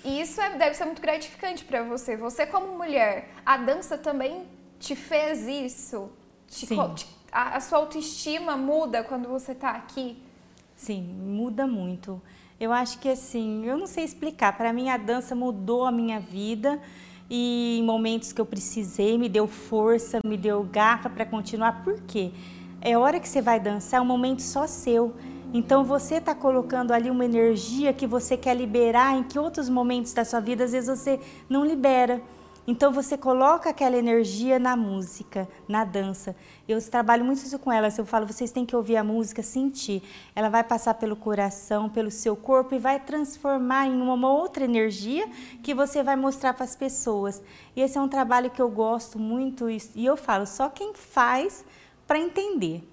E 0.03 0.21
isso 0.21 0.39
é- 0.39 0.55
deve 0.55 0.75
ser 0.75 0.86
muito 0.86 1.01
gratificante 1.01 1.63
para 1.65 1.84
você. 1.84 2.15
Você 2.15 2.45
como 2.45 2.77
mulher, 2.77 3.29
a 3.45 3.58
dança 3.58 3.97
também 3.97 4.43
te 4.79 4.95
fez 4.95 5.47
isso? 5.47 6.10
Te 6.47 6.65
te- 6.95 7.08
a, 7.32 7.58
a 7.58 7.60
sua 7.60 7.79
autoestima 7.79 8.55
muda 8.55 9.03
quando 9.03 9.27
você 9.27 9.53
tá 9.53 9.71
aqui? 9.71 10.17
Sim, 10.75 11.01
muda 11.03 11.67
muito. 11.67 12.21
Eu 12.60 12.71
acho 12.71 12.99
que 12.99 13.10
assim, 13.10 13.65
eu 13.65 13.77
não 13.77 13.88
sei 13.88 14.03
explicar. 14.03 14.55
Para 14.58 14.71
mim, 14.73 14.89
a 14.89 14.97
dança 14.97 15.36
mudou 15.36 15.86
a 15.86 15.91
minha 15.91 16.19
vida 16.19 16.79
e 17.29 17.77
em 17.79 17.83
momentos 17.83 18.33
que 18.33 18.41
eu 18.41 18.45
precisei, 18.45 19.17
me 19.17 19.29
deu 19.29 19.47
força, 19.47 20.19
me 20.25 20.35
deu 20.35 20.63
garra 20.63 21.09
para 21.09 21.25
continuar. 21.25 21.83
Por 21.83 22.01
quê? 22.01 22.31
É 22.81 22.97
hora 22.97 23.19
que 23.19 23.29
você 23.29 23.41
vai 23.41 23.59
dançar, 23.59 23.99
é 23.99 24.01
um 24.01 24.05
momento 24.05 24.41
só 24.41 24.65
seu. 24.65 25.13
Então 25.53 25.83
você 25.83 26.15
está 26.15 26.33
colocando 26.33 26.91
ali 26.91 27.09
uma 27.09 27.25
energia 27.25 27.91
que 27.91 28.07
você 28.07 28.37
quer 28.37 28.55
liberar 28.55 29.17
em 29.17 29.23
que 29.23 29.37
outros 29.37 29.67
momentos 29.67 30.13
da 30.13 30.23
sua 30.23 30.39
vida 30.39 30.63
às 30.63 30.71
vezes 30.71 30.89
você 30.89 31.19
não 31.49 31.65
libera. 31.65 32.21
Então 32.69 32.91
você 32.93 33.17
coloca 33.17 33.67
aquela 33.71 33.97
energia 33.97 34.60
na 34.60 34.75
música, 34.77 35.47
na 35.67 35.84
dança. 35.84 36.36
Eu 36.67 36.79
trabalho 36.88 37.25
muito 37.25 37.39
isso 37.39 37.58
com 37.58 37.71
elas. 37.71 37.97
Eu 37.97 38.05
falo, 38.05 38.27
vocês 38.27 38.51
têm 38.51 38.63
que 38.63 38.75
ouvir 38.75 38.95
a 38.95 39.03
música, 39.03 39.41
sentir. 39.41 40.03
Ela 40.36 40.49
vai 40.49 40.63
passar 40.63 40.93
pelo 40.93 41.15
coração, 41.15 41.89
pelo 41.89 42.12
seu 42.12 42.36
corpo 42.36 42.75
e 42.75 42.77
vai 42.77 42.99
transformar 42.99 43.88
em 43.88 43.99
uma, 43.99 44.29
outra 44.32 44.63
energia 44.65 45.27
que 45.63 45.73
você 45.73 46.03
vai 46.03 46.15
mostrar 46.15 46.53
para 46.53 46.63
as 46.63 46.75
pessoas. 46.75 47.41
E 47.75 47.82
esse 47.82 47.97
é 47.97 48.01
um 48.01 48.08
trabalho 48.08 48.51
que 48.51 48.62
eu 48.62 48.69
gosto 48.69 49.17
muito 49.17 49.67
e 49.67 50.05
eu 50.05 50.15
falo, 50.15 50.45
só 50.45 50.69
quem 50.69 50.93
faz 50.93 51.65
para 52.05 52.19
entender. 52.19 52.88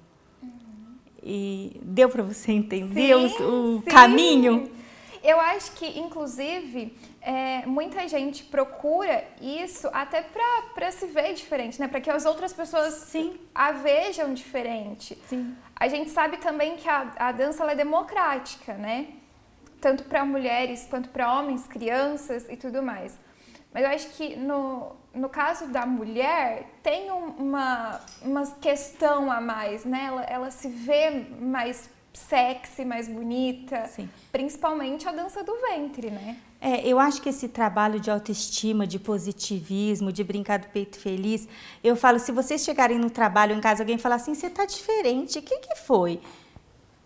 E 1.22 1.78
deu 1.82 2.08
para 2.08 2.22
você 2.22 2.50
entender 2.50 3.14
o- 3.14 3.26
o, 3.26 3.78
sim. 3.80 3.84
caminho? 3.90 4.70
Eu 5.26 5.40
acho 5.40 5.72
que, 5.72 5.98
inclusive, 5.98 6.96
é, 7.20 7.66
muita 7.66 8.06
gente 8.06 8.44
procura 8.44 9.24
isso 9.40 9.88
até 9.92 10.22
para 10.22 10.92
se 10.92 11.06
ver 11.06 11.34
diferente, 11.34 11.80
né? 11.80 11.88
Para 11.88 12.00
que 12.00 12.08
as 12.08 12.24
outras 12.24 12.52
pessoas 12.52 12.94
Sim. 12.94 13.36
a 13.52 13.72
vejam 13.72 14.32
diferente. 14.32 15.18
Sim. 15.28 15.56
A 15.74 15.88
gente 15.88 16.10
sabe 16.10 16.36
também 16.36 16.76
que 16.76 16.88
a, 16.88 17.10
a 17.18 17.32
dança 17.32 17.64
é 17.64 17.74
democrática, 17.74 18.74
né? 18.74 19.08
Tanto 19.80 20.04
para 20.04 20.24
mulheres 20.24 20.86
quanto 20.88 21.08
para 21.08 21.32
homens, 21.34 21.66
crianças 21.66 22.46
e 22.48 22.56
tudo 22.56 22.80
mais. 22.80 23.18
Mas 23.74 23.82
eu 23.84 23.90
acho 23.90 24.08
que 24.10 24.36
no, 24.36 24.94
no 25.12 25.28
caso 25.28 25.66
da 25.66 25.84
mulher, 25.84 26.66
tem 26.84 27.10
um- 27.10 27.34
uma, 27.46 28.00
uma 28.22 28.46
questão 28.60 29.30
a 29.30 29.40
mais, 29.40 29.84
né? 29.84 30.04
Ela, 30.06 30.22
ela 30.22 30.50
se 30.52 30.68
vê 30.68 31.10
mais 31.40 31.90
sexy, 32.16 32.84
mais 32.84 33.08
bonita. 33.08 33.86
Sim. 33.86 34.08
Principalmente 34.32 35.08
a 35.08 35.12
dança 35.12 35.44
do 35.44 35.54
ventre, 35.60 36.10
né? 36.10 36.36
É, 36.60 36.86
eu 36.86 36.98
acho 36.98 37.20
que 37.20 37.28
esse 37.28 37.48
trabalho 37.48 38.00
de 38.00 38.10
autoestima, 38.10 38.86
de 38.86 38.98
positivismo, 38.98 40.10
de 40.10 40.24
brincar 40.24 40.58
do 40.58 40.68
peito 40.68 40.98
feliz, 40.98 41.46
eu 41.84 41.94
falo, 41.94 42.18
se 42.18 42.32
vocês 42.32 42.64
chegarem 42.64 42.98
no 42.98 43.10
trabalho 43.10 43.54
em 43.54 43.60
casa, 43.60 43.82
alguém 43.82 43.98
falar 43.98 44.16
assim, 44.16 44.34
você 44.34 44.48
tá 44.48 44.64
diferente, 44.64 45.38
o 45.38 45.42
que 45.42 45.58
que 45.58 45.76
foi? 45.76 46.20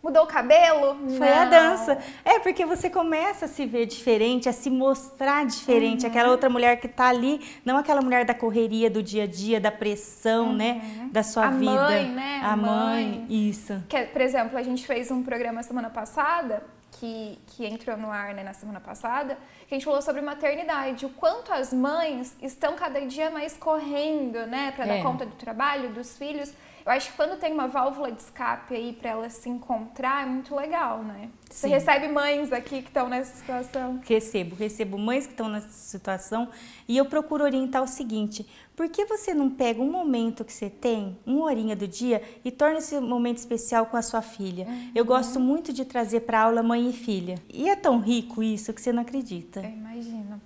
Mudou 0.03 0.23
o 0.25 0.27
cabelo? 0.27 0.97
Foi 1.19 1.29
Não. 1.29 1.39
a 1.41 1.45
dança. 1.45 1.99
É, 2.25 2.39
porque 2.39 2.65
você 2.65 2.89
começa 2.89 3.45
a 3.45 3.49
se 3.49 3.67
ver 3.67 3.85
diferente, 3.85 4.49
a 4.49 4.53
se 4.53 4.71
mostrar 4.71 5.45
diferente. 5.45 6.05
Uhum. 6.05 6.11
Aquela 6.11 6.31
outra 6.31 6.49
mulher 6.49 6.81
que 6.81 6.89
tá 6.89 7.09
ali, 7.09 7.39
não 7.65 7.77
aquela 7.77 8.01
mulher 8.01 8.25
da 8.25 8.33
correria 8.35 8.89
do 8.89 9.03
dia 9.03 9.25
a 9.25 9.27
dia, 9.27 9.61
da 9.61 9.71
pressão, 9.71 10.55
né? 10.55 11.09
Da 11.13 11.23
sua 11.23 11.43
Uhum. 11.43 11.49
A 11.49 11.51
vida. 11.59 11.73
mãe, 11.73 12.09
né? 12.13 12.41
A 12.43 12.53
A 12.53 12.57
mãe, 12.57 13.27
mãe. 13.27 13.27
isso. 13.29 13.83
Que, 13.89 14.01
por 14.07 14.23
exemplo, 14.23 14.57
a 14.57 14.63
gente 14.63 14.87
fez 14.87 15.11
um 15.11 15.23
programa 15.23 15.63
semana 15.63 15.91
passada, 15.91 16.63
que, 16.93 17.39
que 17.49 17.67
entrou 17.67 17.97
no 17.97 18.11
ar 18.11 18.33
né, 18.35 18.43
na 18.43 18.53
semana 18.55 18.81
passada, 18.81 19.37
que 19.69 19.75
a 19.75 19.77
gente 19.77 19.85
falou 19.85 20.01
sobre 20.03 20.21
maternidade, 20.23 21.05
o 21.07 21.11
quanto 21.11 21.53
as 21.53 21.73
mães 21.73 22.35
estão 22.43 22.75
cada 22.75 23.01
dia 23.07 23.31
mais 23.31 23.57
correndo, 23.57 24.47
né, 24.47 24.73
para 24.75 24.87
É. 24.87 24.97
dar 24.97 25.03
conta 25.03 25.25
do 25.27 25.33
trabalho, 25.37 25.91
dos 25.91 26.17
filhos. 26.17 26.53
Eu 26.85 26.93
acho 26.93 27.11
que 27.11 27.17
quando 27.17 27.39
tem 27.39 27.53
uma 27.53 27.69
válvula 27.69 28.11
de 28.11 28.23
escape 28.23 28.75
aí 28.75 28.93
para 28.93 29.11
elas 29.11 29.35
se 29.35 29.49
encontrar, 29.49 30.23
é 30.23 30.27
muito 30.27 30.55
legal, 30.55 31.03
né? 31.03 31.29
Você 31.49 31.67
Sim. 31.67 31.75
recebe 31.75 32.09
mães 32.09 32.53
aqui 32.53 32.81
que 32.81 32.89
estão 32.89 33.09
nessa 33.09 33.37
situação. 33.37 34.01
Recebo, 34.07 34.55
recebo 34.55 34.97
mães 34.97 35.27
que 35.27 35.33
estão 35.33 35.49
nessa 35.49 35.69
situação 35.69 36.49
e 36.89 36.97
eu 36.97 37.05
procuro 37.05 37.45
orientar 37.45 37.83
o 37.83 37.87
seguinte: 37.87 38.47
por 38.75 38.89
que 38.89 39.05
você 39.05 39.35
não 39.35 39.51
pega 39.51 39.83
um 39.83 39.91
momento 39.91 40.45
que 40.45 40.53
você 40.53 40.71
tem, 40.71 41.19
uma 41.27 41.45
horinha 41.45 41.77
do 41.77 41.87
dia, 41.87 42.23
e 42.45 42.51
torna 42.51 42.79
esse 42.79 42.99
momento 42.99 43.39
especial 43.39 43.87
com 43.87 43.97
a 43.97 44.03
sua 44.03 44.23
filha? 44.23 44.67
Eu 44.95 45.05
gosto 45.05 45.39
muito 45.39 45.73
de 45.73 45.85
trazer 45.85 46.21
para 46.21 46.41
aula 46.41 46.63
mãe 46.63 46.89
e 46.89 46.93
filha. 46.93 47.35
E 47.53 47.69
é 47.69 47.77
tão 47.77 48.01
rico 48.01 48.43
isso 48.43 48.73
que 48.73 48.81
você 48.81 48.93
não 48.93 49.03
acredita. 49.03 49.61
Eu 49.61 49.71
imagino. 49.71 50.41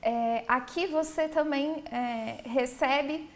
É, 0.00 0.44
aqui 0.46 0.86
você 0.86 1.28
também 1.28 1.82
é, 1.90 2.42
recebe 2.44 3.28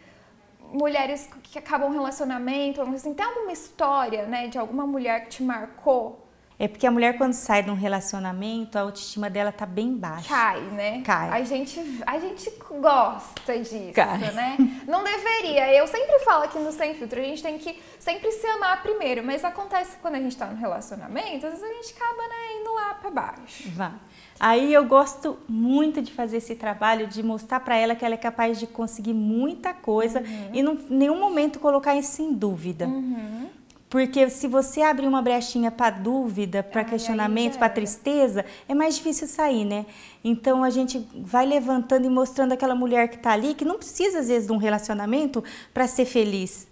mulheres 0.71 1.29
que 1.43 1.57
acabam 1.57 1.89
um 1.89 1.93
relacionamento, 1.93 2.81
assim, 2.81 3.13
tem 3.13 3.25
alguma 3.25 3.51
história, 3.51 4.25
né, 4.25 4.47
de 4.47 4.57
alguma 4.57 4.85
mulher 4.85 5.23
que 5.23 5.29
te 5.29 5.43
marcou? 5.43 6.25
É 6.61 6.67
porque 6.67 6.85
a 6.85 6.91
mulher, 6.91 7.17
quando 7.17 7.31
sai 7.31 7.63
de 7.63 7.71
um 7.71 7.73
relacionamento, 7.73 8.77
a 8.77 8.81
autoestima 8.81 9.29
dela 9.29 9.49
tá 9.49 9.65
bem 9.65 9.95
baixa. 9.95 10.27
Cai, 10.27 10.59
né? 10.59 11.01
Cai. 11.05 11.29
A 11.41 11.45
gente, 11.45 11.79
a 12.05 12.19
gente 12.19 12.51
gosta 12.69 13.57
disso, 13.57 13.93
Cai. 13.95 14.17
né? 14.33 14.57
Não 14.85 15.01
deveria. 15.01 15.73
Eu 15.73 15.87
sempre 15.87 16.19
falo 16.19 16.43
aqui 16.43 16.59
no 16.59 16.73
Sem 16.73 16.95
Filtro, 16.95 17.21
a 17.21 17.23
gente 17.23 17.41
tem 17.41 17.57
que 17.57 17.81
sempre 17.97 18.29
se 18.33 18.45
amar 18.45 18.83
primeiro, 18.83 19.23
mas 19.23 19.45
acontece 19.45 19.95
que 19.95 20.01
quando 20.01 20.15
a 20.15 20.19
gente 20.19 20.35
tá 20.35 20.47
no 20.47 20.57
relacionamento, 20.57 21.47
às 21.47 21.53
vezes 21.53 21.63
a 21.63 21.73
gente 21.75 21.93
acaba, 21.93 22.27
né, 22.27 22.59
indo 22.59 22.73
lá 22.73 22.93
pra 22.95 23.09
baixo. 23.09 23.69
Vá. 23.69 23.93
Aí 24.39 24.73
eu 24.73 24.85
gosto 24.85 25.37
muito 25.47 26.01
de 26.01 26.13
fazer 26.13 26.37
esse 26.37 26.55
trabalho, 26.55 27.07
de 27.07 27.21
mostrar 27.21 27.59
para 27.59 27.75
ela 27.75 27.93
que 27.93 28.05
ela 28.05 28.13
é 28.13 28.17
capaz 28.17 28.57
de 28.57 28.65
conseguir 28.67 29.13
muita 29.13 29.73
coisa 29.73 30.23
e 30.53 30.59
em 30.61 30.79
nenhum 30.89 31.19
momento 31.19 31.59
colocar 31.59 31.95
isso 31.95 32.21
em 32.21 32.33
dúvida. 32.33 32.87
Porque 33.89 34.29
se 34.29 34.47
você 34.47 34.83
abrir 34.83 35.07
uma 35.07 35.21
brechinha 35.21 35.71
para 35.71 35.89
dúvida, 35.89 36.61
para 36.61 36.83
questionamento, 36.83 37.57
para 37.57 37.69
tristeza, 37.69 38.45
é 38.67 38.75
mais 38.75 38.95
difícil 38.95 39.27
sair, 39.27 39.65
né? 39.65 39.87
Então 40.23 40.63
a 40.63 40.69
gente 40.69 40.99
vai 41.15 41.43
levantando 41.45 42.05
e 42.05 42.09
mostrando 42.09 42.51
aquela 42.51 42.75
mulher 42.75 43.07
que 43.07 43.15
está 43.15 43.31
ali, 43.31 43.55
que 43.55 43.65
não 43.65 43.77
precisa 43.77 44.19
às 44.19 44.27
vezes 44.27 44.45
de 44.45 44.53
um 44.53 44.57
relacionamento 44.57 45.43
para 45.73 45.87
ser 45.87 46.05
feliz. 46.05 46.67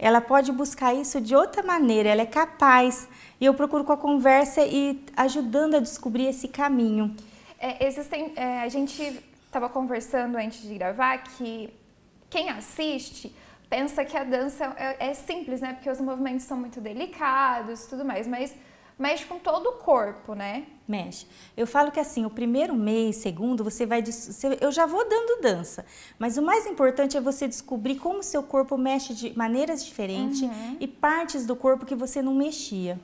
Ela 0.00 0.20
pode 0.20 0.50
buscar 0.50 0.92
isso 0.92 1.20
de 1.20 1.36
outra 1.36 1.62
maneira, 1.62 2.08
ela 2.08 2.22
é 2.22 2.26
capaz. 2.26 3.08
E 3.40 3.44
eu 3.44 3.54
procuro 3.54 3.84
com 3.84 3.92
a 3.92 3.96
conversa 3.96 4.64
e 4.66 5.00
ajudando 5.16 5.76
a 5.76 5.78
descobrir 5.78 6.26
esse 6.26 6.48
caminho. 6.48 7.14
É, 7.56 7.86
existem, 7.86 8.32
é, 8.34 8.62
a 8.62 8.68
gente 8.68 9.22
estava 9.46 9.68
conversando 9.68 10.36
antes 10.36 10.62
de 10.62 10.74
gravar 10.74 11.18
que 11.18 11.72
quem 12.28 12.50
assiste 12.50 13.32
pensa 13.72 14.04
que 14.04 14.14
a 14.14 14.22
dança 14.22 14.76
é, 14.76 15.08
é 15.08 15.14
simples, 15.14 15.62
né? 15.62 15.72
Porque 15.72 15.88
os 15.88 15.98
movimentos 15.98 16.44
são 16.44 16.58
muito 16.58 16.78
delicados 16.78 17.84
e 17.84 17.88
tudo 17.88 18.04
mais, 18.04 18.26
mas 18.26 18.54
mexe 18.98 19.24
com 19.24 19.38
todo 19.38 19.66
o 19.70 19.72
corpo, 19.78 20.34
né? 20.34 20.66
Mexe. 20.86 21.26
Eu 21.56 21.66
falo 21.66 21.90
que 21.90 21.98
assim, 21.98 22.26
o 22.26 22.30
primeiro 22.30 22.74
mês, 22.74 23.16
segundo, 23.16 23.64
você 23.64 23.86
vai. 23.86 24.04
eu 24.60 24.70
já 24.70 24.84
vou 24.84 25.08
dando 25.08 25.40
dança. 25.40 25.86
Mas 26.18 26.36
o 26.36 26.42
mais 26.42 26.66
importante 26.66 27.16
é 27.16 27.20
você 27.20 27.48
descobrir 27.48 27.96
como 27.96 28.18
o 28.18 28.22
seu 28.22 28.42
corpo 28.42 28.76
mexe 28.76 29.14
de 29.14 29.34
maneiras 29.34 29.82
diferentes 29.82 30.42
e 30.78 30.86
partes 30.86 31.46
do 31.46 31.56
corpo 31.56 31.86
que 31.86 31.94
você 31.94 32.20
não 32.20 32.34
mexia. 32.34 33.00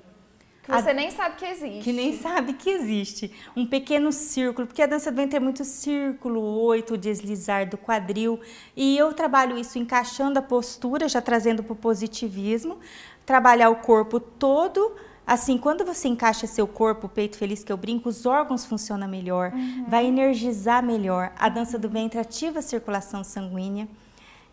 Que 0.68 0.82
você 0.82 0.92
nem 0.92 1.10
sabe 1.10 1.36
que 1.36 1.44
existe. 1.46 1.82
Que 1.82 1.92
nem 1.92 2.18
sabe 2.18 2.52
que 2.52 2.68
existe. 2.68 3.32
Um 3.56 3.66
pequeno 3.66 4.12
círculo, 4.12 4.66
porque 4.66 4.82
a 4.82 4.86
dança 4.86 5.10
do 5.10 5.16
ventre 5.16 5.38
é 5.38 5.40
muito 5.40 5.64
círculo, 5.64 6.42
oito, 6.42 6.94
deslizar 6.98 7.66
do 7.66 7.78
quadril. 7.78 8.38
E 8.76 8.98
eu 8.98 9.14
trabalho 9.14 9.56
isso 9.56 9.78
encaixando 9.78 10.38
a 10.38 10.42
postura, 10.42 11.08
já 11.08 11.22
trazendo 11.22 11.62
para 11.62 11.72
o 11.72 11.76
positivismo. 11.76 12.78
Trabalhar 13.24 13.70
o 13.70 13.76
corpo 13.76 14.20
todo. 14.20 14.94
Assim, 15.26 15.56
quando 15.56 15.86
você 15.86 16.06
encaixa 16.08 16.46
seu 16.46 16.66
corpo, 16.66 17.06
o 17.06 17.10
peito 17.10 17.38
feliz 17.38 17.64
que 17.64 17.72
eu 17.72 17.76
brinco, 17.76 18.10
os 18.10 18.26
órgãos 18.26 18.66
funcionam 18.66 19.08
melhor, 19.08 19.52
vai 19.86 20.06
energizar 20.06 20.82
melhor. 20.82 21.32
A 21.38 21.48
dança 21.48 21.78
do 21.78 21.88
ventre 21.88 22.18
ativa 22.18 22.58
a 22.58 22.62
circulação 22.62 23.24
sanguínea 23.24 23.88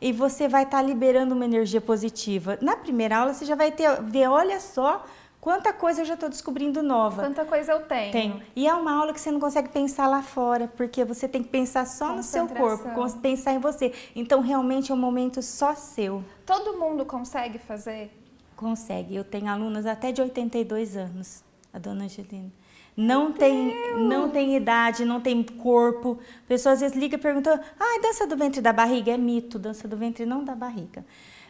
e 0.01 0.11
você 0.11 0.47
vai 0.47 0.63
estar 0.63 0.81
liberando 0.81 1.33
uma 1.33 1.45
energia 1.45 1.81
positiva. 1.81 2.57
Na 2.61 2.75
primeira 2.75 3.17
aula, 3.17 3.33
você 3.33 3.45
já 3.45 3.55
vai 3.55 3.71
ter, 3.71 4.01
ver, 4.03 4.27
olha 4.27 4.59
só 4.59 5.05
quanta 5.45 5.71
coisa 5.71 6.01
eu 6.01 6.05
já 6.05 6.15
estou 6.15 6.27
descobrindo 6.27 6.81
nova. 6.81 7.21
Quanta 7.21 7.45
coisa 7.45 7.73
eu 7.73 7.81
tenho. 7.81 8.11
Tenho. 8.11 8.41
E 8.55 8.67
é 8.67 8.73
uma 8.73 8.91
aula 8.91 9.13
que 9.13 9.21
você 9.21 9.29
não 9.29 9.39
consegue 9.39 9.69
pensar 9.69 10.07
lá 10.07 10.23
fora, 10.23 10.67
porque 10.75 11.05
você 11.05 11.27
tem 11.27 11.43
que 11.43 11.49
pensar 11.49 11.85
só 11.85 12.15
no 12.15 12.23
seu 12.23 12.47
corpo, 12.47 12.89
pensar 13.21 13.53
em 13.53 13.59
você. 13.59 13.93
Então, 14.15 14.41
realmente 14.41 14.91
é 14.91 14.95
um 14.95 14.97
momento 14.97 15.43
só 15.43 15.75
seu. 15.75 16.23
Todo 16.47 16.79
mundo 16.79 17.05
consegue 17.05 17.59
fazer? 17.59 18.09
Consegue. 18.55 19.15
Eu 19.15 19.23
tenho 19.23 19.47
alunas 19.47 19.85
até 19.85 20.11
de 20.11 20.19
82 20.19 20.97
anos, 20.97 21.43
a 21.71 21.77
dona 21.77 22.05
Angelina. 22.05 22.51
Não 22.97 23.31
tem, 23.31 23.71
não 23.99 24.31
tem 24.31 24.55
idade, 24.55 25.05
não 25.05 25.21
tem 25.21 25.43
corpo. 25.43 26.17
A 26.43 26.47
pessoa 26.47 26.73
às 26.73 26.79
vezes 26.79 26.97
liga 26.97 27.17
e 27.17 27.19
pergunta: 27.19 27.61
ah, 27.79 27.99
dança 28.01 28.25
do 28.25 28.35
ventre 28.35 28.61
da 28.61 28.73
barriga? 28.73 29.11
É 29.11 29.17
mito, 29.17 29.59
dança 29.59 29.87
do 29.87 29.95
ventre 29.95 30.25
não 30.25 30.43
da 30.43 30.55
barriga. 30.55 31.05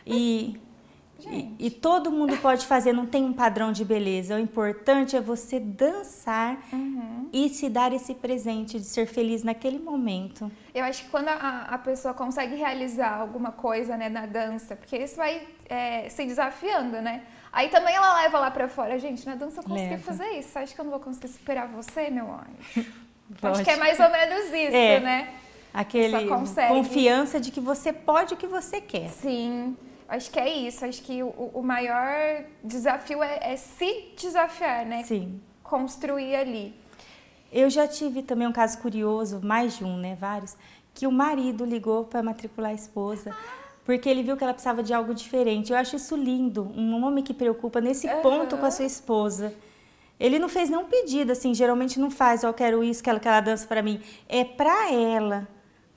E, 0.05 0.59
e, 1.27 1.55
e 1.59 1.71
todo 1.71 2.11
mundo 2.11 2.37
pode 2.37 2.65
fazer, 2.65 2.93
não 2.93 3.05
tem 3.05 3.23
um 3.23 3.33
padrão 3.33 3.71
de 3.71 3.83
beleza. 3.85 4.35
O 4.35 4.39
importante 4.39 5.15
é 5.15 5.21
você 5.21 5.59
dançar 5.59 6.57
e 7.31 7.49
se 7.49 7.69
dar 7.69 7.91
esse 7.93 8.13
presente 8.13 8.77
de 8.79 8.85
ser 8.85 9.05
feliz 9.07 9.43
naquele 9.43 9.79
momento. 9.79 10.51
Eu 10.73 10.83
acho 10.83 11.03
que 11.03 11.09
quando 11.09 11.29
a, 11.29 11.67
a 11.69 11.77
pessoa 11.77 12.13
consegue 12.13 12.55
realizar 12.55 13.17
alguma 13.19 13.51
coisa 13.51 13.97
né, 13.97 14.09
na 14.09 14.25
dança, 14.25 14.75
porque 14.75 14.97
isso 14.97 15.15
vai 15.15 15.41
é, 15.69 16.07
se 16.09 16.25
desafiando, 16.25 17.01
né? 17.01 17.23
Aí 17.51 17.69
também 17.69 17.95
ela 17.95 18.21
leva 18.21 18.37
lá 18.39 18.51
pra 18.51 18.67
fora, 18.67 18.99
gente, 18.99 19.25
na 19.25 19.35
dança 19.35 19.61
eu 19.61 19.63
consegui 19.63 19.91
Leva. 19.91 20.03
fazer 20.03 20.27
isso. 20.31 20.59
Acha 20.59 20.75
que 20.75 20.79
eu 20.81 20.83
não 20.83 20.91
vou 20.91 20.99
conseguir 20.99 21.29
superar 21.29 21.67
você, 21.69 22.09
meu 22.09 22.29
anjo? 22.29 22.85
Acho 23.41 23.63
que 23.63 23.71
é 23.71 23.77
mais 23.77 23.99
ou 23.99 24.09
menos 24.11 24.45
isso, 24.47 24.75
É. 24.75 24.99
né? 24.99 25.33
Aquele 25.73 26.27
confiança 26.27 27.39
de 27.39 27.51
que 27.51 27.59
você 27.59 27.91
pode 27.91 28.33
o 28.33 28.37
que 28.37 28.47
você 28.47 28.79
quer. 28.79 29.09
Sim, 29.09 29.75
acho 30.07 30.31
que 30.31 30.39
é 30.39 30.49
isso. 30.49 30.85
Acho 30.85 31.01
que 31.01 31.21
o, 31.23 31.51
o 31.53 31.63
maior 31.63 32.43
desafio 32.63 33.21
é, 33.23 33.53
é 33.53 33.55
se 33.55 34.13
desafiar, 34.19 34.85
né? 34.85 35.03
Sim. 35.03 35.41
Construir 35.63 36.35
ali. 36.35 36.73
Eu 37.51 37.69
já 37.69 37.87
tive 37.87 38.21
também 38.21 38.47
um 38.47 38.51
caso 38.51 38.77
curioso, 38.79 39.39
mais 39.41 39.77
de 39.77 39.85
um, 39.85 39.97
né, 39.97 40.17
vários, 40.19 40.57
que 40.93 41.07
o 41.07 41.11
marido 41.11 41.63
ligou 41.63 42.03
para 42.03 42.21
matricular 42.21 42.71
a 42.71 42.73
esposa, 42.73 43.35
porque 43.85 44.09
ele 44.09 44.23
viu 44.23 44.35
que 44.35 44.43
ela 44.43 44.53
precisava 44.53 44.83
de 44.83 44.93
algo 44.93 45.13
diferente. 45.13 45.71
Eu 45.71 45.77
acho 45.77 45.95
isso 45.95 46.15
lindo, 46.15 46.63
um 46.75 47.05
homem 47.05 47.23
que 47.23 47.33
preocupa 47.33 47.79
nesse 47.79 48.07
ponto 48.21 48.57
com 48.57 48.65
a 48.65 48.71
sua 48.71 48.85
esposa. 48.85 49.53
Ele 50.19 50.39
não 50.39 50.49
fez 50.49 50.69
nenhum 50.69 50.85
pedido, 50.85 51.31
assim, 51.31 51.53
geralmente 51.53 51.99
não 51.99 52.09
faz, 52.09 52.43
ó, 52.43 52.47
eu 52.47 52.53
quero 52.53 52.83
isso, 52.83 53.03
quero 53.03 53.19
que 53.19 53.27
ela 53.27 53.41
dança 53.41 53.67
para 53.67 53.81
mim. 53.81 54.01
É 54.27 54.43
para 54.43 54.91
ela, 54.91 55.47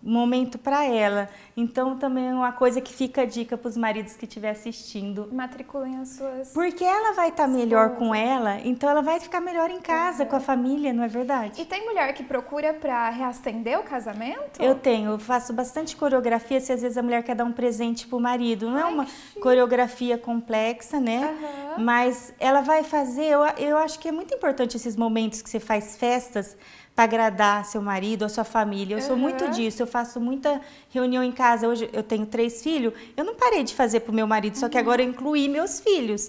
momento 0.03 0.59
para 0.59 0.85
ela. 0.85 1.29
Então 1.57 1.97
também 1.97 2.29
é 2.29 2.33
uma 2.33 2.53
coisa 2.53 2.81
que 2.81 2.93
fica 2.93 3.23
a 3.23 3.25
dica 3.25 3.57
para 3.57 3.69
os 3.69 3.77
maridos 3.77 4.15
que 4.15 4.25
estiver 4.25 4.51
assistindo. 4.51 5.29
Matriculem 5.33 5.99
as 5.99 6.11
suas. 6.11 6.53
Porque 6.53 6.85
ela 6.85 7.13
vai 7.15 7.29
estar 7.31 7.49
melhor 7.49 7.97
com 7.97 8.15
ela, 8.15 8.61
então 8.65 8.89
ela 8.89 9.03
vai 9.03 9.19
ficar 9.21 9.41
melhor 9.41 9.71
em 9.71 9.81
casa, 9.81 10.25
com 10.25 10.37
a 10.37 10.41
família, 10.41 10.93
não 10.93 11.03
é 11.03 11.09
verdade? 11.09 11.61
E 11.61 11.65
tem 11.65 11.85
mulher 11.85 12.13
que 12.15 12.23
procura 12.23 12.73
pra 12.73 13.11
reacender 13.11 13.79
o 13.79 13.83
casamento? 13.83 14.63
Eu 14.63 14.75
tenho, 14.75 15.13
eu 15.13 15.19
faço 15.19 15.53
bastante 15.53 15.97
coreografia, 15.97 16.61
se 16.61 16.73
às 16.73 16.83
vezes 16.83 16.97
a 16.97 17.03
mulher 17.03 17.23
quer 17.23 17.35
dar 17.35 17.45
um 17.45 17.53
presente 17.53 18.07
pro 18.07 18.21
marido. 18.21 18.71
Não 18.71 18.79
é 18.79 18.83
Ai, 18.83 18.93
uma 18.93 19.05
que 19.05 19.11
chique. 19.11 19.41
coreografia 19.41 20.17
complexa, 20.17 21.01
né? 21.01 21.37
Aham. 21.77 21.85
Mas 21.85 22.33
ela 22.39 22.61
vai 22.61 22.83
fazer, 22.85 23.25
eu, 23.25 23.41
eu 23.59 23.79
acho 23.79 23.99
que 23.99 24.09
é 24.09 24.13
muito 24.13 24.35
importante 24.35 24.77
esses 24.77 24.97
momentos 24.97 25.43
que 25.43 25.51
você 25.51 25.61
faz 25.61 25.97
festas 25.97 26.57
para 26.99 27.05
agradar 27.05 27.65
seu 27.65 27.81
marido, 27.81 28.25
a 28.25 28.29
sua 28.29 28.43
família. 28.43 28.97
Eu 28.97 29.01
sou 29.01 29.17
muito 29.17 29.49
disso, 29.51 29.81
eu 29.81 29.87
faço 29.87 30.21
muita 30.21 30.61
reunião 30.91 31.23
em 31.23 31.31
casa. 31.31 31.69
Hoje 31.69 31.89
eu 31.93 32.03
tenho 32.03 32.27
três 32.27 32.61
filhos, 32.61 32.93
eu 33.17 33.25
não 33.25 33.37
parei 33.37 33.63
de 33.63 33.73
fazer 33.73 34.01
pro 34.01 34.13
meu 34.13 34.27
marido, 34.27 34.59
só 34.59 34.69
que 34.69 34.77
agora 34.77 35.01
eu 35.01 35.09
incluí 35.09 35.49
meus 35.49 35.79
filhos. 35.79 36.29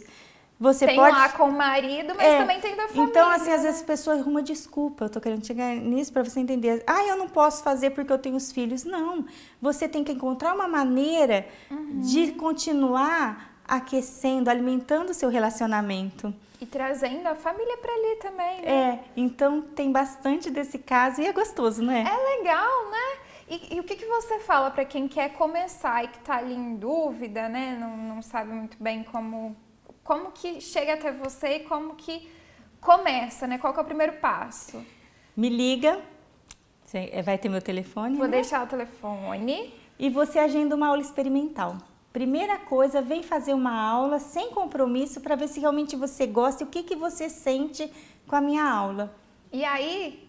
Você 0.60 0.86
Tem 0.86 0.96
pode 0.96 1.12
lá 1.18 1.30
com 1.30 1.46
o 1.46 1.52
marido, 1.52 2.14
mas 2.16 2.24
é. 2.28 2.38
também 2.38 2.60
tem 2.60 2.76
da 2.76 2.84
família. 2.88 3.04
Então, 3.10 3.32
assim, 3.32 3.50
às 3.52 3.64
vezes 3.64 3.78
as 3.78 3.82
pessoas 3.82 4.20
arrumam 4.20 4.44
desculpa. 4.44 5.06
Eu 5.06 5.10
tô 5.10 5.20
querendo 5.20 5.44
chegar 5.44 5.74
nisso 5.76 6.14
para 6.14 6.24
você 6.24 6.40
entender. 6.40 6.84
Ah, 6.86 7.04
eu 7.08 7.18
não 7.18 7.28
posso 7.30 7.64
fazer 7.64 7.90
porque 7.92 8.12
eu 8.14 8.20
tenho 8.20 8.36
os 8.36 8.52
filhos. 8.52 8.84
Não. 8.84 9.26
Você 9.60 9.88
tem 9.88 10.04
que 10.04 10.12
encontrar 10.12 10.54
uma 10.54 10.68
maneira 10.68 11.48
Uhum. 11.72 12.02
de 12.02 12.34
continuar 12.34 13.56
aquecendo, 13.68 14.50
alimentando 14.52 15.10
o 15.12 15.14
seu 15.16 15.30
relacionamento. 15.30 16.32
E 16.62 16.66
trazendo 16.66 17.26
a 17.28 17.36
família 17.36 17.78
para 17.78 17.94
ali 17.94 18.16
também, 18.18 18.62
né? 18.62 18.72
É, 18.72 19.04
então 19.16 19.62
tem 19.62 19.92
bastante 19.92 20.52
desse 20.52 20.78
caso 20.78 21.22
e 21.22 21.26
é 21.26 21.32
gostoso, 21.32 21.82
não 21.82 21.94
é? 21.94 22.02
É 22.02 22.38
legal, 22.38 22.90
né? 22.92 23.18
E, 23.50 23.76
e 23.76 23.80
o 23.80 23.84
que, 23.84 23.96
que 23.96 24.06
você 24.06 24.40
fala 24.40 24.70
para 24.70 24.86
quem 24.86 25.08
quer 25.08 25.34
começar 25.34 26.04
e 26.04 26.10
que 26.10 26.18
está 26.18 26.38
ali 26.38 26.54
em 26.54 26.76
dúvida, 26.76 27.48
né? 27.48 27.78
Não, 27.80 27.96
não 27.96 28.22
sabe 28.22 28.52
muito 28.52 28.78
bem 28.82 29.04
como, 29.04 29.56
como 30.04 30.32
que 30.32 30.60
chega 30.60 30.94
até 30.94 31.12
você 31.12 31.56
e 31.56 31.60
como 31.62 31.96
que 31.96 32.30
começa, 32.82 33.48
né? 33.48 33.58
Qual 33.58 33.74
que 33.74 33.80
é 33.80 33.82
o 33.82 33.86
primeiro 33.86 34.14
passo? 34.14 34.86
Me 35.36 35.50
liga, 35.50 36.02
é, 36.94 37.22
vai 37.22 37.38
ter 37.38 37.50
meu 37.50 37.62
telefone. 37.62 38.18
Vou 38.18 38.28
né? 38.28 38.34
deixar 38.34 38.64
o 38.64 38.68
telefone. 38.68 39.74
E 39.98 40.10
você 40.10 40.40
agenda 40.40 40.76
uma 40.76 40.88
aula 40.88 41.02
experimental. 41.02 41.78
Primeira 42.12 42.58
coisa, 42.58 43.02
vem 43.02 43.22
fazer 43.22 43.54
uma 43.54 43.80
aula 43.80 44.18
sem 44.20 44.50
compromisso 44.50 45.22
para 45.22 45.36
ver 45.36 45.48
se 45.48 45.60
realmente 45.60 45.96
você 45.96 46.26
gosta 46.26 46.64
e 46.64 46.66
o 46.66 46.70
que, 46.70 46.82
que 46.82 46.96
você 46.96 47.30
sente 47.30 47.92
com 48.28 48.36
a 48.36 48.42
minha 48.42 48.64
aula. 48.64 49.16
E 49.52 49.64
aí, 49.64 50.28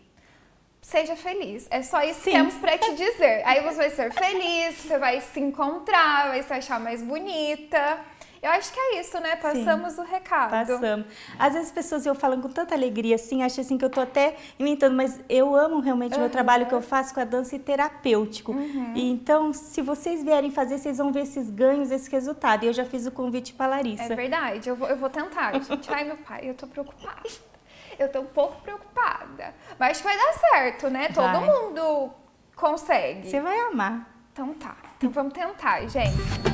seja 0.83 1.16
feliz. 1.16 1.66
É 1.71 1.83
só 1.83 2.03
isso 2.03 2.21
Sim. 2.21 2.31
que 2.31 2.37
temos 2.37 2.55
para 2.55 2.77
te 2.77 2.95
dizer. 2.95 3.43
Aí 3.47 3.62
você 3.62 3.77
vai 3.77 3.90
ser 3.90 4.12
feliz, 4.12 4.77
você 4.77 4.99
vai 4.99 5.21
se 5.21 5.40
encontrar, 5.40 6.29
vai 6.29 6.43
se 6.43 6.53
achar 6.53 6.79
mais 6.79 7.03
bonita. 7.03 8.01
Eu 8.42 8.50
acho 8.53 8.72
que 8.72 8.81
é 8.81 9.00
isso, 9.00 9.20
né? 9.20 9.37
Passamos 9.37 9.92
Sim, 9.94 10.00
o 10.00 10.05
recado. 10.05 10.50
Passamos. 10.50 11.07
Às 11.38 11.53
vezes 11.53 11.68
as 11.68 11.72
pessoas 11.72 12.07
eu 12.07 12.14
falo 12.14 12.40
com 12.40 12.48
tanta 12.48 12.74
alegria 12.74 13.16
assim, 13.16 13.42
acho 13.42 13.61
assim 13.61 13.76
que 13.76 13.85
eu 13.85 13.90
tô 13.90 14.00
até 14.00 14.35
inventando, 14.59 14.96
mas 14.96 15.20
eu 15.29 15.55
amo 15.55 15.81
realmente 15.81 16.16
o 16.16 16.20
meu 16.20 16.31
trabalho 16.31 16.66
que 16.66 16.74
eu 16.74 16.81
faço 16.81 17.12
com 17.12 17.20
a 17.20 17.24
dança 17.24 17.57
e 17.57 17.59
terapêutico. 17.59 18.53
Uhum. 18.53 18.94
E 18.94 19.11
então, 19.11 19.53
se 19.53 19.83
vocês 19.83 20.24
vierem 20.24 20.50
fazer, 20.50 20.79
vocês 20.79 20.96
vão 20.96 21.12
ver 21.12 21.22
esses 21.22 21.50
ganhos, 21.50 21.90
esse 21.90 22.11
resultado. 22.11 22.64
E 22.64 22.68
eu 22.68 22.72
já 22.72 22.85
fiz 22.85 23.07
o 23.07 23.11
convite 23.11 23.53
para 23.53 23.66
Larissa. 23.66 24.05
É 24.05 24.16
verdade, 24.16 24.70
eu 24.70 24.76
vou, 24.76 24.88
eu 24.88 24.96
vou 24.96 25.11
tentar. 25.11 25.53
Gente, 25.61 25.92
ai, 25.92 26.05
meu 26.05 26.16
pai, 26.16 26.48
eu 26.48 26.55
tô 26.55 26.66
preocupada. 26.66 27.29
Eu 27.98 28.11
tô 28.11 28.20
um 28.20 28.26
pouco 28.26 28.62
preocupada. 28.62 29.55
Mas 29.79 29.90
acho 29.90 30.00
que 30.00 30.09
vai 30.09 30.16
dar 30.16 30.33
certo, 30.33 30.88
né? 30.88 31.09
Todo 31.09 31.24
vai. 31.24 31.46
mundo 31.46 32.11
consegue. 32.57 33.29
Você 33.29 33.40
vai 33.40 33.59
amar. 33.61 34.09
Então 34.33 34.55
tá. 34.55 34.76
Então 34.96 35.11
vamos 35.11 35.35
tentar, 35.35 35.87
gente. 35.87 36.50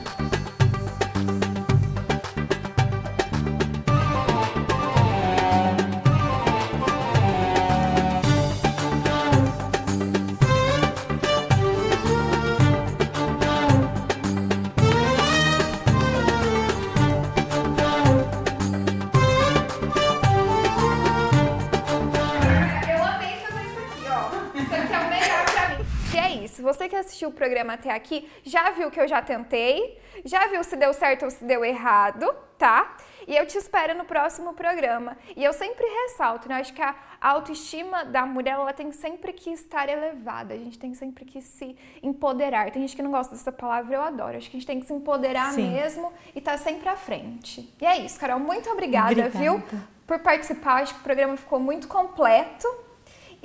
Assistiu 27.07 27.31
o 27.31 27.33
programa 27.33 27.75
até 27.75 27.91
aqui 27.91 28.29
já 28.45 28.71
viu 28.71 28.91
que 28.91 29.01
eu 29.01 29.09
já 29.09 29.23
tentei, 29.23 29.99
já 30.25 30.47
viu 30.49 30.63
se 30.63 30.77
deu 30.77 30.93
certo 30.93 31.25
ou 31.25 31.31
se 31.31 31.45
deu 31.45 31.65
errado, 31.65 32.33
tá? 32.59 32.97
E 33.27 33.37
eu 33.37 33.45
te 33.45 33.59
espero 33.59 33.97
no 33.97 34.05
próximo 34.05 34.55
programa. 34.55 35.17
E 35.35 35.43
eu 35.43 35.53
sempre 35.53 35.85
ressalto, 35.85 36.49
né? 36.49 36.57
Eu 36.57 36.61
acho 36.61 36.73
que 36.73 36.81
a 36.81 36.95
autoestima 37.21 38.05
da 38.05 38.25
mulher, 38.25 38.53
ela 38.53 38.73
tem 38.73 38.93
sempre 38.93 39.33
que 39.33 39.51
estar 39.51 39.89
elevada. 39.89 40.55
A 40.55 40.57
gente 40.57 40.79
tem 40.79 40.95
sempre 40.95 41.25
que 41.25 41.43
se 41.43 41.77
empoderar. 42.03 42.71
Tem 42.71 42.83
gente 42.83 42.95
que 42.95 43.03
não 43.03 43.11
gosta 43.11 43.35
dessa 43.35 43.51
palavra, 43.51 43.97
eu 43.97 44.03
adoro. 44.03 44.37
Acho 44.37 44.49
que 44.49 44.57
a 44.57 44.61
gente 44.61 44.67
tem 44.67 44.79
que 44.79 44.87
se 44.87 44.93
empoderar 44.93 45.53
Sim. 45.53 45.73
mesmo 45.73 46.13
e 46.35 46.39
estar 46.39 46.53
tá 46.53 46.59
sempre 46.59 46.89
à 46.89 46.97
frente. 46.97 47.75
E 47.81 47.87
é 47.87 47.99
isso, 47.99 48.19
Carol. 48.19 48.39
Muito 48.39 48.71
obrigada, 48.71 49.11
obrigada. 49.11 49.39
viu? 49.39 49.63
Por 50.07 50.21
participar. 50.21 50.83
Acho 50.83 50.95
que 50.95 51.01
o 51.01 51.03
programa 51.03 51.37
ficou 51.37 51.59
muito 51.59 51.89
completo. 51.89 52.86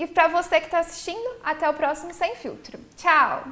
E 0.01 0.07
para 0.07 0.27
você 0.29 0.59
que 0.59 0.65
está 0.65 0.79
assistindo, 0.79 1.35
até 1.43 1.69
o 1.69 1.75
próximo 1.75 2.11
Sem 2.11 2.33
Filtro. 2.33 2.79
Tchau! 2.97 3.43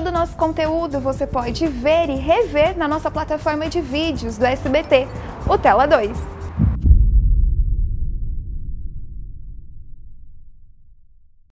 Todo 0.00 0.08
o 0.08 0.12
nosso 0.12 0.34
conteúdo 0.34 0.98
você 0.98 1.26
pode 1.26 1.66
ver 1.66 2.08
e 2.08 2.14
rever 2.14 2.74
na 2.74 2.88
nossa 2.88 3.10
plataforma 3.10 3.68
de 3.68 3.82
vídeos 3.82 4.38
do 4.38 4.46
SBT, 4.46 5.06
o 5.46 5.58
Tela 5.58 5.86
2. 5.86 6.39